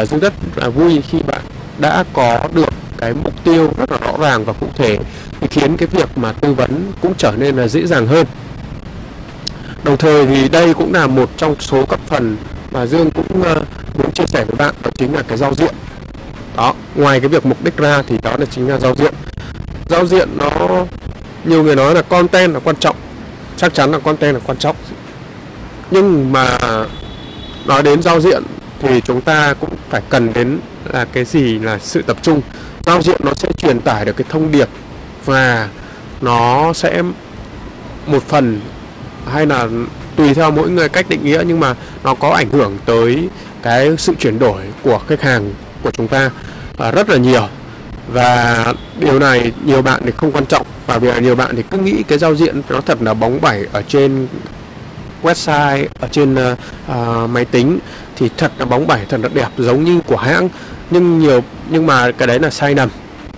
Uh, 0.00 0.08
dương 0.08 0.20
rất 0.20 0.32
là 0.56 0.68
vui 0.68 1.02
khi 1.10 1.18
bạn 1.22 1.40
đã 1.78 2.04
có 2.12 2.48
được 2.54 2.68
cái 2.98 3.14
mục 3.14 3.44
tiêu 3.44 3.70
rất 3.76 3.90
là 3.90 3.98
rõ 4.12 4.18
ràng 4.24 4.44
và 4.44 4.52
cụ 4.52 4.66
thể 4.74 4.98
thì 5.40 5.46
khiến 5.50 5.76
cái 5.76 5.88
việc 5.88 6.18
mà 6.18 6.32
tư 6.32 6.54
vấn 6.54 6.92
cũng 7.00 7.14
trở 7.18 7.32
nên 7.38 7.56
là 7.56 7.68
dễ 7.68 7.86
dàng 7.86 8.06
hơn. 8.06 8.26
Đồng 9.84 9.96
thời 9.96 10.26
thì 10.26 10.48
đây 10.48 10.74
cũng 10.74 10.92
là 10.94 11.06
một 11.06 11.30
trong 11.36 11.54
số 11.60 11.86
các 11.86 12.00
phần 12.06 12.36
mà 12.70 12.86
dương 12.86 13.10
cũng 13.10 13.42
ờ, 13.42 13.62
muốn 13.98 14.12
chia 14.12 14.26
sẻ 14.26 14.44
với 14.44 14.56
bạn, 14.56 14.74
đó 14.82 14.90
chính 14.98 15.14
là 15.14 15.22
cái 15.22 15.38
giao 15.38 15.54
diện. 15.54 15.74
Đó, 16.56 16.74
ngoài 16.94 17.20
cái 17.20 17.28
việc 17.28 17.46
mục 17.46 17.64
đích 17.64 17.76
ra 17.76 18.02
thì 18.06 18.18
đó 18.22 18.36
là 18.38 18.46
chính 18.46 18.68
là 18.68 18.78
giao 18.78 18.94
diện. 18.94 19.14
Giao 19.88 20.06
diện 20.06 20.28
nó, 20.38 20.50
nhiều 21.44 21.62
người 21.62 21.76
nói 21.76 21.94
là 21.94 22.02
content 22.02 22.54
là 22.54 22.60
quan 22.60 22.76
trọng, 22.76 22.96
chắc 23.56 23.74
chắn 23.74 23.92
là 23.92 23.98
content 23.98 24.34
là 24.34 24.40
quan 24.46 24.58
trọng. 24.58 24.76
Nhưng 25.90 26.32
mà 26.32 26.58
nói 27.66 27.82
đến 27.82 28.02
giao 28.02 28.20
diện 28.20 28.42
thì 28.80 29.00
chúng 29.00 29.20
ta 29.20 29.54
cũng 29.54 29.70
phải 29.90 30.02
cần 30.08 30.32
đến 30.32 30.58
là 30.92 31.04
cái 31.04 31.24
gì 31.24 31.58
là 31.58 31.78
sự 31.78 32.02
tập 32.02 32.16
trung 32.22 32.40
giao 32.86 33.02
diện 33.02 33.20
nó 33.24 33.34
sẽ 33.34 33.48
truyền 33.52 33.80
tải 33.80 34.04
được 34.04 34.16
cái 34.16 34.26
thông 34.28 34.52
điệp 34.52 34.68
và 35.24 35.68
nó 36.20 36.72
sẽ 36.72 37.02
một 38.06 38.22
phần 38.28 38.60
hay 39.32 39.46
là 39.46 39.68
tùy 40.16 40.34
theo 40.34 40.50
mỗi 40.50 40.70
người 40.70 40.88
cách 40.88 41.08
định 41.08 41.24
nghĩa 41.24 41.42
nhưng 41.46 41.60
mà 41.60 41.74
nó 42.04 42.14
có 42.14 42.30
ảnh 42.30 42.50
hưởng 42.50 42.78
tới 42.86 43.28
cái 43.62 43.96
sự 43.98 44.14
chuyển 44.18 44.38
đổi 44.38 44.62
của 44.82 45.00
khách 45.08 45.22
hàng 45.22 45.54
của 45.82 45.90
chúng 45.90 46.08
ta 46.08 46.30
à, 46.78 46.90
rất 46.90 47.08
là 47.08 47.16
nhiều. 47.16 47.48
Và 48.08 48.64
điều 48.98 49.18
này 49.18 49.52
nhiều 49.64 49.82
bạn 49.82 50.02
thì 50.04 50.10
không 50.10 50.32
quan 50.32 50.46
trọng 50.46 50.66
và 50.86 50.98
vì 50.98 51.20
nhiều 51.20 51.34
bạn 51.34 51.56
thì 51.56 51.62
cứ 51.70 51.78
nghĩ 51.78 52.02
cái 52.08 52.18
giao 52.18 52.34
diện 52.34 52.62
nó 52.68 52.80
thật 52.80 53.02
là 53.02 53.14
bóng 53.14 53.40
bẩy 53.40 53.66
ở 53.72 53.82
trên 53.82 54.28
website 55.22 55.86
ở 56.00 56.08
trên 56.08 56.34
uh, 56.34 56.58
uh, 56.90 57.30
máy 57.30 57.44
tính 57.44 57.78
thì 58.16 58.30
thật 58.36 58.52
là 58.58 58.64
bóng 58.64 58.86
bẩy 58.86 59.00
thật 59.08 59.20
là 59.22 59.28
đẹp 59.34 59.48
giống 59.58 59.84
như 59.84 60.00
của 60.06 60.16
hãng 60.16 60.48
nhưng 60.92 61.18
nhiều 61.18 61.40
nhưng 61.70 61.86
mà 61.86 62.10
cái 62.12 62.28
đấy 62.28 62.38
là 62.38 62.50
sai 62.50 62.74
lầm. 62.74 62.88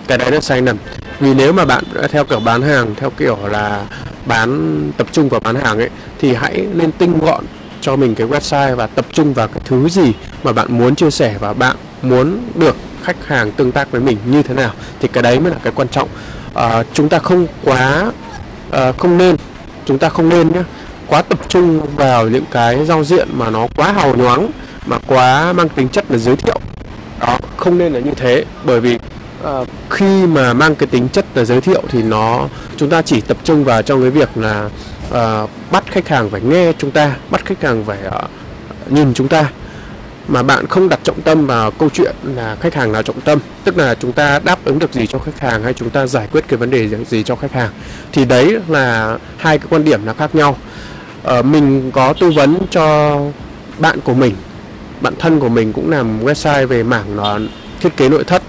Cái 0.07 0.17
đấy 0.17 0.31
là 0.31 0.41
sai 0.41 0.61
lầm. 0.61 0.77
Vì 1.19 1.33
nếu 1.33 1.53
mà 1.53 1.65
bạn 1.65 1.83
theo 2.11 2.25
kiểu 2.25 2.39
bán 2.39 2.61
hàng 2.61 2.95
theo 2.95 3.09
kiểu 3.09 3.37
là 3.47 3.85
bán 4.25 4.91
tập 4.97 5.07
trung 5.11 5.29
vào 5.29 5.39
bán 5.39 5.55
hàng 5.55 5.77
ấy 5.79 5.89
thì 6.19 6.33
hãy 6.33 6.65
nên 6.73 6.91
tinh 6.91 7.19
gọn 7.19 7.43
cho 7.81 7.95
mình 7.95 8.15
cái 8.15 8.27
website 8.27 8.75
và 8.75 8.87
tập 8.87 9.05
trung 9.11 9.33
vào 9.33 9.47
cái 9.47 9.61
thứ 9.65 9.89
gì 9.89 10.13
mà 10.43 10.51
bạn 10.51 10.77
muốn 10.77 10.95
chia 10.95 11.11
sẻ 11.11 11.35
và 11.39 11.53
bạn 11.53 11.75
muốn 12.01 12.39
được 12.55 12.75
khách 13.03 13.27
hàng 13.27 13.51
tương 13.51 13.71
tác 13.71 13.91
với 13.91 14.01
mình 14.01 14.17
như 14.25 14.43
thế 14.43 14.53
nào 14.53 14.71
thì 14.99 15.07
cái 15.07 15.23
đấy 15.23 15.39
mới 15.39 15.51
là 15.51 15.57
cái 15.63 15.73
quan 15.75 15.87
trọng. 15.87 16.09
À, 16.53 16.83
chúng 16.93 17.09
ta 17.09 17.19
không 17.19 17.47
quá 17.63 18.11
à, 18.71 18.91
không 18.91 19.17
nên 19.17 19.35
chúng 19.85 19.99
ta 19.99 20.09
không 20.09 20.29
nên 20.29 20.53
nhé 20.53 20.63
quá 21.07 21.21
tập 21.21 21.39
trung 21.47 21.95
vào 21.95 22.27
những 22.27 22.45
cái 22.51 22.85
giao 22.85 23.03
diện 23.03 23.27
mà 23.33 23.49
nó 23.49 23.67
quá 23.75 23.91
hào 23.91 24.15
nhoáng 24.15 24.49
mà 24.85 24.97
quá 25.07 25.53
mang 25.53 25.69
tính 25.69 25.89
chất 25.89 26.05
là 26.09 26.17
giới 26.17 26.35
thiệu 26.35 26.59
đó. 27.27 27.37
Không 27.57 27.77
nên 27.77 27.93
là 27.93 27.99
như 27.99 28.11
thế 28.11 28.45
bởi 28.63 28.81
vì 28.81 28.97
uh, 29.43 29.67
khi 29.89 30.27
mà 30.27 30.53
mang 30.53 30.75
cái 30.75 30.87
tính 30.87 31.09
chất 31.09 31.25
là 31.33 31.45
giới 31.45 31.61
thiệu 31.61 31.81
thì 31.89 32.03
nó 32.03 32.47
chúng 32.77 32.89
ta 32.89 33.01
chỉ 33.01 33.21
tập 33.21 33.37
trung 33.43 33.63
vào 33.63 33.81
trong 33.81 34.01
cái 34.01 34.09
việc 34.09 34.29
là 34.35 34.69
uh, 35.07 35.49
bắt 35.71 35.83
khách 35.91 36.07
hàng 36.07 36.29
phải 36.29 36.41
nghe 36.41 36.73
chúng 36.77 36.91
ta 36.91 37.15
bắt 37.29 37.45
khách 37.45 37.61
hàng 37.61 37.85
phải 37.85 37.99
uh, 38.07 38.91
nhìn 38.91 39.13
chúng 39.13 39.27
ta. 39.27 39.49
Mà 40.27 40.43
bạn 40.43 40.67
không 40.67 40.89
đặt 40.89 40.99
trọng 41.03 41.21
tâm 41.21 41.45
vào 41.47 41.71
câu 41.71 41.89
chuyện 41.93 42.15
là 42.23 42.55
khách 42.61 42.73
hàng 42.73 42.91
là 42.91 43.01
trọng 43.01 43.21
tâm 43.21 43.39
tức 43.63 43.77
là 43.77 43.95
chúng 43.95 44.11
ta 44.11 44.39
đáp 44.39 44.59
ứng 44.65 44.79
được 44.79 44.93
gì 44.93 45.07
cho 45.07 45.19
khách 45.19 45.39
hàng 45.39 45.63
hay 45.63 45.73
chúng 45.73 45.89
ta 45.89 46.07
giải 46.07 46.27
quyết 46.31 46.47
cái 46.47 46.57
vấn 46.57 46.71
đề 46.71 46.89
gì 47.05 47.23
cho 47.23 47.35
khách 47.35 47.51
hàng 47.51 47.69
thì 48.11 48.25
đấy 48.25 48.57
là 48.67 49.17
hai 49.37 49.57
cái 49.57 49.67
quan 49.69 49.83
điểm 49.83 50.05
là 50.05 50.13
khác 50.13 50.35
nhau. 50.35 50.57
Ờ, 51.23 51.41
mình 51.41 51.91
có 51.91 52.13
tư 52.13 52.31
vấn 52.31 52.57
cho 52.69 53.17
bạn 53.79 53.99
của 54.03 54.13
mình 54.13 54.35
bạn 55.01 55.13
thân 55.19 55.39
của 55.39 55.49
mình 55.49 55.73
cũng 55.73 55.91
làm 55.91 56.25
website 56.25 56.67
về 56.67 56.83
mảng 56.83 57.15
nó 57.15 57.39
thiết 57.79 57.97
kế 57.97 58.09
nội 58.09 58.23
thất. 58.23 58.41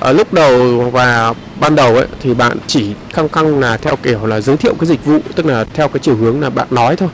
Ở 0.00 0.12
lúc 0.12 0.32
đầu 0.32 0.80
và 0.92 1.34
ban 1.60 1.76
đầu 1.76 1.96
ấy 1.96 2.06
thì 2.20 2.34
bạn 2.34 2.58
chỉ 2.66 2.94
căng 3.14 3.28
căng 3.28 3.60
là 3.60 3.76
theo 3.76 3.96
kiểu 3.96 4.26
là 4.26 4.40
giới 4.40 4.56
thiệu 4.56 4.74
cái 4.80 4.86
dịch 4.86 5.04
vụ 5.04 5.18
tức 5.34 5.46
là 5.46 5.64
theo 5.74 5.88
cái 5.88 5.98
chiều 6.02 6.16
hướng 6.16 6.40
là 6.40 6.50
bạn 6.50 6.66
nói 6.70 6.96
thôi. 6.96 7.08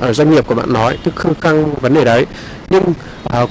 Ở 0.00 0.12
doanh 0.12 0.30
nghiệp 0.30 0.46
của 0.46 0.54
bạn 0.54 0.72
nói 0.72 0.98
tức 1.04 1.16
không 1.16 1.34
căng 1.34 1.74
vấn 1.74 1.94
đề 1.94 2.04
đấy. 2.04 2.26
Nhưng 2.70 2.82
à, 3.24 3.46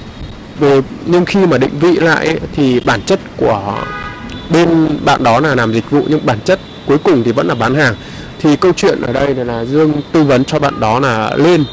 về 0.58 0.80
nhưng 1.06 1.24
khi 1.24 1.46
mà 1.46 1.58
định 1.58 1.78
vị 1.80 1.96
lại 1.96 2.26
ấy, 2.26 2.40
thì 2.56 2.80
bản 2.80 3.00
chất 3.02 3.20
của 3.36 3.78
bên 4.50 4.88
bạn 5.04 5.24
đó 5.24 5.40
là 5.40 5.54
làm 5.54 5.72
dịch 5.72 5.90
vụ 5.90 6.02
nhưng 6.08 6.26
bản 6.26 6.38
chất 6.44 6.60
cuối 6.86 6.98
cùng 6.98 7.22
thì 7.24 7.32
vẫn 7.32 7.46
là 7.46 7.54
bán 7.54 7.74
hàng. 7.74 7.94
Thì 8.38 8.56
câu 8.56 8.72
chuyện 8.76 9.02
ở 9.02 9.12
đây 9.12 9.34
là, 9.34 9.44
là 9.44 9.64
Dương 9.64 9.92
tư 10.12 10.22
vấn 10.22 10.44
cho 10.44 10.58
bạn 10.58 10.80
đó 10.80 11.00
là 11.00 11.36
lên 11.36 11.64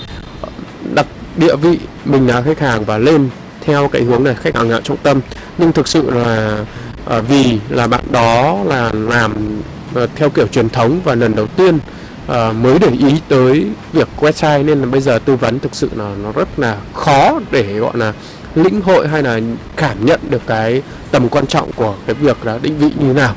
đặt 0.94 1.06
địa 1.38 1.56
vị 1.56 1.80
mình 2.06 2.28
là 2.28 2.42
khách 2.42 2.60
hàng 2.60 2.86
và 2.86 2.98
lên 2.98 3.30
theo 3.62 3.88
cái 3.88 4.04
hướng 4.04 4.24
này 4.24 4.36
khách 4.36 4.56
hàng 4.56 4.70
là 4.70 4.82
trọng 4.84 4.98
tâm. 4.98 5.22
Nhưng 5.58 5.72
thực 5.72 5.88
sự 5.88 6.12
là 6.12 6.58
à, 7.06 7.20
vì 7.20 7.60
là 7.70 7.88
bạn 7.88 8.04
đó 8.12 8.58
là 8.66 8.92
làm 8.94 9.62
à, 9.96 10.02
theo 10.16 10.30
kiểu 10.30 10.48
truyền 10.48 10.70
thống 10.70 11.00
và 11.04 11.16
lần 11.16 11.36
đầu 11.36 11.48
tiên 11.48 11.80
uh, 12.28 12.56
mới 12.56 12.80
để 12.80 12.90
ý 12.90 13.22
tới 13.28 13.68
việc 13.94 14.08
website 14.20 14.66
nên 14.66 14.80
là 14.80 14.86
bây 14.86 15.02
giờ 15.02 15.20
tư 15.26 15.36
vấn 15.36 15.60
thực 15.60 15.76
sự 15.76 15.90
là 15.96 16.12
nó 16.24 16.32
rất 16.32 16.60
là 16.60 16.78
khó 16.94 17.40
để 17.52 17.74
gọi 17.74 17.98
là 17.98 18.14
lĩnh 18.56 18.82
hội 18.82 19.08
hay 19.08 19.24
là 19.24 19.40
cảm 19.76 20.06
nhận 20.06 20.20
được 20.30 20.42
cái 20.48 20.82
tầm 21.12 21.30
quan 21.30 21.48
trọng 21.48 21.72
của 21.76 21.96
cái 22.06 22.16
việc 22.16 22.46
là 22.46 22.58
định 22.62 22.78
vị 22.78 22.92
như 23.00 23.14
nào 23.14 23.36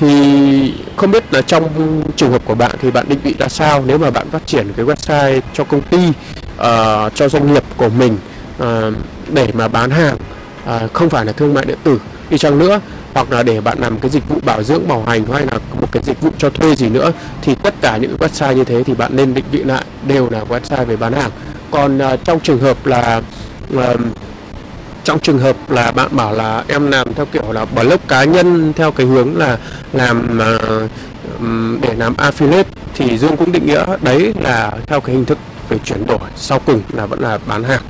thì 0.00 0.74
không 0.96 1.10
biết 1.10 1.34
là 1.34 1.42
trong 1.42 1.64
trường 2.16 2.30
hợp 2.30 2.42
của 2.44 2.54
bạn 2.54 2.76
thì 2.82 2.90
bạn 2.90 3.06
định 3.08 3.18
vị 3.22 3.34
ra 3.38 3.48
sao 3.48 3.82
nếu 3.86 3.98
mà 3.98 4.10
bạn 4.10 4.30
phát 4.30 4.46
triển 4.46 4.72
cái 4.76 4.86
website 4.86 5.40
cho 5.52 5.64
công 5.64 5.82
ty 5.82 5.98
uh, 6.08 7.14
cho 7.14 7.28
doanh 7.28 7.52
nghiệp 7.52 7.64
của 7.76 7.88
mình 7.88 8.16
uh, 8.62 8.94
để 9.32 9.48
mà 9.52 9.68
bán 9.68 9.90
hàng 9.90 10.16
uh, 10.64 10.92
không 10.92 11.10
phải 11.10 11.24
là 11.24 11.32
thương 11.32 11.54
mại 11.54 11.64
điện 11.64 11.78
tử 11.84 12.00
đi 12.30 12.38
chăng 12.38 12.58
nữa 12.58 12.80
hoặc 13.14 13.32
là 13.32 13.42
để 13.42 13.60
bạn 13.60 13.78
làm 13.78 13.98
cái 13.98 14.10
dịch 14.10 14.28
vụ 14.28 14.36
bảo 14.44 14.62
dưỡng 14.62 14.88
bảo 14.88 15.04
hành 15.06 15.24
hay 15.32 15.46
là 15.46 15.58
một 15.80 15.92
cái 15.92 16.02
dịch 16.06 16.20
vụ 16.20 16.30
cho 16.38 16.50
thuê 16.50 16.74
gì 16.74 16.88
nữa 16.88 17.12
thì 17.42 17.54
tất 17.54 17.74
cả 17.80 17.96
những 17.96 18.16
website 18.16 18.52
như 18.52 18.64
thế 18.64 18.82
thì 18.82 18.94
bạn 18.94 19.16
nên 19.16 19.34
định 19.34 19.44
vị 19.50 19.62
lại 19.62 19.84
đều 20.06 20.30
là 20.30 20.44
website 20.48 20.84
về 20.84 20.96
bán 20.96 21.12
hàng. 21.12 21.30
Còn 21.70 21.98
uh, 21.98 22.24
trong 22.24 22.40
trường 22.40 22.60
hợp 22.60 22.86
là 22.86 23.22
uh, 23.76 24.00
trong 25.10 25.20
trường 25.20 25.38
hợp 25.38 25.70
là 25.70 25.90
bạn 25.90 26.08
bảo 26.16 26.32
là 26.32 26.64
em 26.68 26.90
làm 26.90 27.14
theo 27.14 27.26
kiểu 27.26 27.52
là 27.52 27.64
blog 27.64 27.98
cá 28.08 28.24
nhân 28.24 28.72
theo 28.76 28.90
cái 28.90 29.06
hướng 29.06 29.36
là 29.36 29.58
làm 29.92 30.38
uh, 30.38 30.90
để 31.82 31.94
làm 31.96 32.14
affiliate 32.14 32.64
thì 32.94 33.18
Dương 33.18 33.36
cũng 33.36 33.52
định 33.52 33.66
nghĩa 33.66 33.84
đấy 34.02 34.34
là 34.40 34.72
theo 34.86 35.00
cái 35.00 35.14
hình 35.14 35.24
thức 35.24 35.38
về 35.68 35.78
chuyển 35.84 36.06
đổi 36.06 36.18
sau 36.36 36.58
cùng 36.58 36.82
là 36.92 37.06
vẫn 37.06 37.20
là 37.20 37.38
bán 37.46 37.64
hàng. 37.64 37.82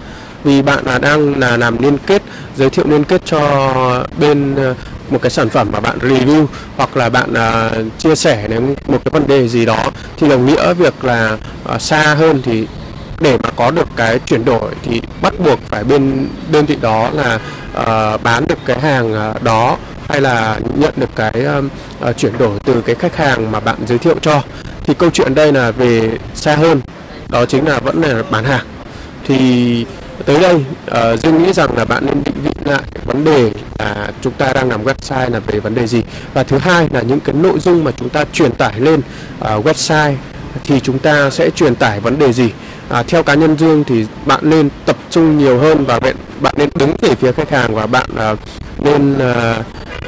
Vì 0.44 0.62
bạn 0.62 0.85
là 0.87 0.98
đang 0.98 1.38
là 1.38 1.56
làm 1.56 1.83
liên 1.83 1.98
kết 2.06 2.22
giới 2.56 2.70
thiệu 2.70 2.85
liên 2.88 3.04
kết 3.04 3.22
cho 3.24 4.04
bên 4.18 4.54
ờ, 4.56 4.74
một 5.11 5.18
cái 5.22 5.30
sản 5.30 5.48
phẩm 5.48 5.68
mà 5.72 5.80
bạn 5.80 5.98
review 5.98 6.46
hoặc 6.76 6.96
là 6.96 7.09
bạn 7.09 7.30
uh, 7.33 7.98
chia 7.98 8.14
sẻ 8.14 8.48
đến 8.48 8.66
một 8.66 8.98
cái 9.04 9.11
vấn 9.12 9.26
đề 9.26 9.48
gì 9.48 9.66
đó 9.66 9.85
thì 10.16 10.28
đồng 10.28 10.46
nghĩa 10.46 10.74
việc 10.74 11.04
là 11.04 11.37
uh, 11.74 11.80
xa 11.83 12.14
hơn 12.14 12.42
thì 12.44 12.66
để 13.20 13.38
mà 13.42 13.50
có 13.56 13.70
được 13.70 13.88
cái 13.96 14.18
chuyển 14.18 14.44
đổi 14.44 14.74
thì 14.83 15.02
bắt 15.22 15.35
buộc 15.38 15.59
phải 15.68 15.85
bên 15.85 16.28
đơn 16.50 16.66
vị 16.66 16.76
đó 16.80 17.11
là 17.12 17.38
uh, 17.80 18.22
bán 18.22 18.46
được 18.46 18.59
cái 18.66 18.80
hàng 18.80 19.30
uh, 19.30 19.42
đó 19.42 19.76
hay 20.09 20.20
là 20.20 20.59
nhận 20.76 20.92
được 20.96 21.11
cái 21.16 21.33
uh, 22.09 22.16
chuyển 22.16 22.38
đổi 22.38 22.59
từ 22.64 22.80
cái 22.80 22.94
khách 22.94 23.16
hàng 23.16 23.52
mà 23.52 23.61
bạn 23.61 23.76
giới 23.87 23.98
thiệu 23.98 24.14
cho. 24.22 24.42
Thì 24.85 24.94
câu 24.94 25.11
chuyện 25.11 25.35
đây 25.35 25.52
là 25.52 25.70
về 25.70 26.18
xa 26.35 26.56
hơn 26.56 26.80
đó 27.28 27.44
chính 27.46 27.68
là 27.68 27.78
vẫn 27.78 28.02
là 28.02 28.22
bán 28.30 28.44
hàng. 28.44 28.66
Thì 29.26 29.87
tới 30.24 30.38
đây 30.38 30.54
uh, 30.54 31.20
dương 31.20 31.42
nghĩ 31.42 31.52
rằng 31.52 31.76
là 31.76 31.85
bạn 31.85 32.06
nên 32.06 32.22
định 32.24 32.35
vị 32.44 32.50
lại 32.64 32.83
vấn 33.04 33.24
đề 33.24 33.50
là 33.78 34.11
chúng 34.22 34.33
ta 34.33 34.52
đang 34.52 34.68
làm 34.68 34.85
website 34.85 35.30
là 35.30 35.40
về 35.40 35.61
vấn 35.61 35.74
đề 35.74 35.87
gì. 35.87 36.02
Và 36.35 36.42
thứ 36.42 36.59
hai 36.59 36.88
là 36.92 37.00
những 37.00 37.20
cái 37.20 37.35
nội 37.35 37.59
dung 37.59 37.85
mà 37.85 37.90
chúng 37.96 38.09
ta 38.09 38.24
truyền 38.33 38.52
tải 38.52 38.80
lên 38.80 39.00
uh, 39.40 39.66
website 39.66 40.14
thì 40.64 40.80
chúng 40.80 40.98
ta 40.98 41.30
sẽ 41.30 41.50
truyền 41.50 41.74
tải 41.74 42.00
vấn 42.00 42.18
đề 42.18 42.33
gì 42.33 42.52
à, 42.90 43.03
theo 43.03 43.22
cá 43.22 43.35
nhân 43.35 43.57
dương 43.59 43.85
thì 43.85 44.07
bạn 44.26 44.40
nên 44.42 44.68
tập 44.87 44.96
trung 45.11 45.38
nhiều 45.38 45.59
hơn 45.59 45.85
và 45.85 46.00
bạn 46.00 46.16
bạn 46.40 46.55
nên 46.57 46.68
đứng 46.74 46.94
về 47.00 47.14
phía 47.14 47.33
khách 47.33 47.50
hàng 47.50 47.74
và 47.74 47.87
bạn 47.87 48.11
à, 48.16 48.35
nên 48.79 49.18
à, 49.18 49.57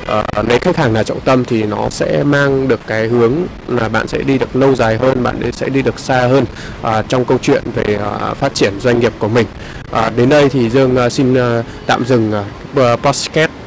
à, 0.06 0.24
lấy 0.48 0.58
khách 0.58 0.76
hàng 0.76 0.92
là 0.92 1.02
trọng 1.02 1.20
tâm 1.20 1.44
thì 1.44 1.62
nó 1.62 1.90
sẽ 1.90 2.22
mang 2.24 2.68
được 2.68 2.80
cái 2.86 3.08
hướng 3.08 3.32
là 3.68 3.88
bạn 3.88 4.08
sẽ 4.08 4.18
đi 4.18 4.38
được 4.38 4.56
lâu 4.56 4.74
dài 4.74 4.96
hơn 4.96 5.22
bạn 5.22 5.52
sẽ 5.52 5.68
đi 5.68 5.82
được 5.82 5.98
xa 5.98 6.26
hơn 6.26 6.44
à, 6.82 7.02
trong 7.02 7.24
câu 7.24 7.38
chuyện 7.42 7.62
về 7.74 7.98
à, 8.20 8.34
phát 8.34 8.54
triển 8.54 8.80
doanh 8.80 9.00
nghiệp 9.00 9.12
của 9.18 9.28
mình. 9.28 9.46
À, 9.92 10.10
đến 10.16 10.28
đây 10.28 10.48
thì 10.48 10.70
dương 10.70 10.96
à, 10.96 11.08
xin 11.08 11.34
à, 11.34 11.62
tạm 11.86 12.04
dừng 12.04 12.32
à, 12.76 12.96
podcast 12.96 13.61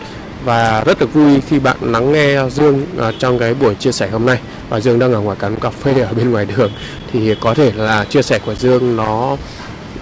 và 0.46 0.84
rất 0.86 1.00
được 1.00 1.14
vui 1.14 1.42
khi 1.42 1.60
bạn 1.60 1.78
lắng 1.82 2.12
nghe 2.12 2.50
Dương 2.50 2.86
à, 3.00 3.12
trong 3.20 3.40
cái 3.40 3.54
buổi 3.54 3.76
chia 3.76 3.92
sẻ 3.92 4.10
hôm 4.10 4.26
nay. 4.26 4.40
Và 4.70 4.80
Dương 4.80 5.00
đang 5.00 5.14
ở 5.14 5.20
ngoài 5.20 5.38
quán 5.42 5.56
cà 5.56 5.70
phê 5.70 6.02
ở 6.02 6.14
bên 6.14 6.32
ngoài 6.32 6.46
đường. 6.46 6.72
Thì 7.12 7.36
có 7.42 7.54
thể 7.54 7.72
là 7.76 8.06
chia 8.06 8.22
sẻ 8.22 8.40
của 8.46 8.56
Dương 8.56 8.96
nó 8.96 9.38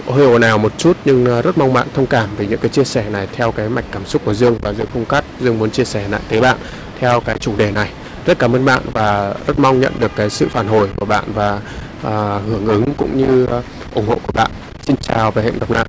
hơi 0.07 0.25
ồn 0.25 0.41
ào 0.41 0.57
một 0.57 0.77
chút 0.77 0.97
nhưng 1.05 1.25
à, 1.25 1.41
rất 1.41 1.57
mong 1.57 1.73
bạn 1.73 1.87
thông 1.93 2.05
cảm 2.05 2.29
về 2.37 2.45
những 2.47 2.59
cái 2.59 2.69
chia 2.69 2.83
sẻ 2.83 3.09
này 3.09 3.27
theo 3.35 3.51
cái 3.51 3.69
mạch 3.69 3.85
cảm 3.91 4.05
xúc 4.05 4.21
của 4.25 4.33
Dương. 4.33 4.57
Và 4.61 4.73
Dương 4.73 4.87
không 4.93 5.05
cắt 5.05 5.23
Dương 5.41 5.59
muốn 5.59 5.71
chia 5.71 5.85
sẻ 5.85 6.07
lại 6.07 6.21
tới 6.29 6.41
bạn 6.41 6.57
theo 6.99 7.19
cái 7.19 7.37
chủ 7.39 7.55
đề 7.57 7.71
này. 7.71 7.89
Rất 8.25 8.39
cảm 8.39 8.55
ơn 8.55 8.65
bạn 8.65 8.81
và 8.93 9.33
rất 9.47 9.59
mong 9.59 9.79
nhận 9.79 9.93
được 9.99 10.11
cái 10.15 10.29
sự 10.29 10.47
phản 10.49 10.67
hồi 10.67 10.89
của 10.95 11.05
bạn 11.05 11.23
và 11.33 11.59
uh, 12.07 12.11
hưởng 12.49 12.67
ứng 12.67 12.93
cũng 12.97 13.17
như 13.17 13.43
uh, 13.43 13.63
ủng 13.93 14.07
hộ 14.07 14.15
của 14.15 14.33
bạn. 14.33 14.51
Xin 14.87 14.95
chào 14.97 15.31
và 15.31 15.41
hẹn 15.41 15.59
gặp 15.59 15.71
lại. 15.71 15.85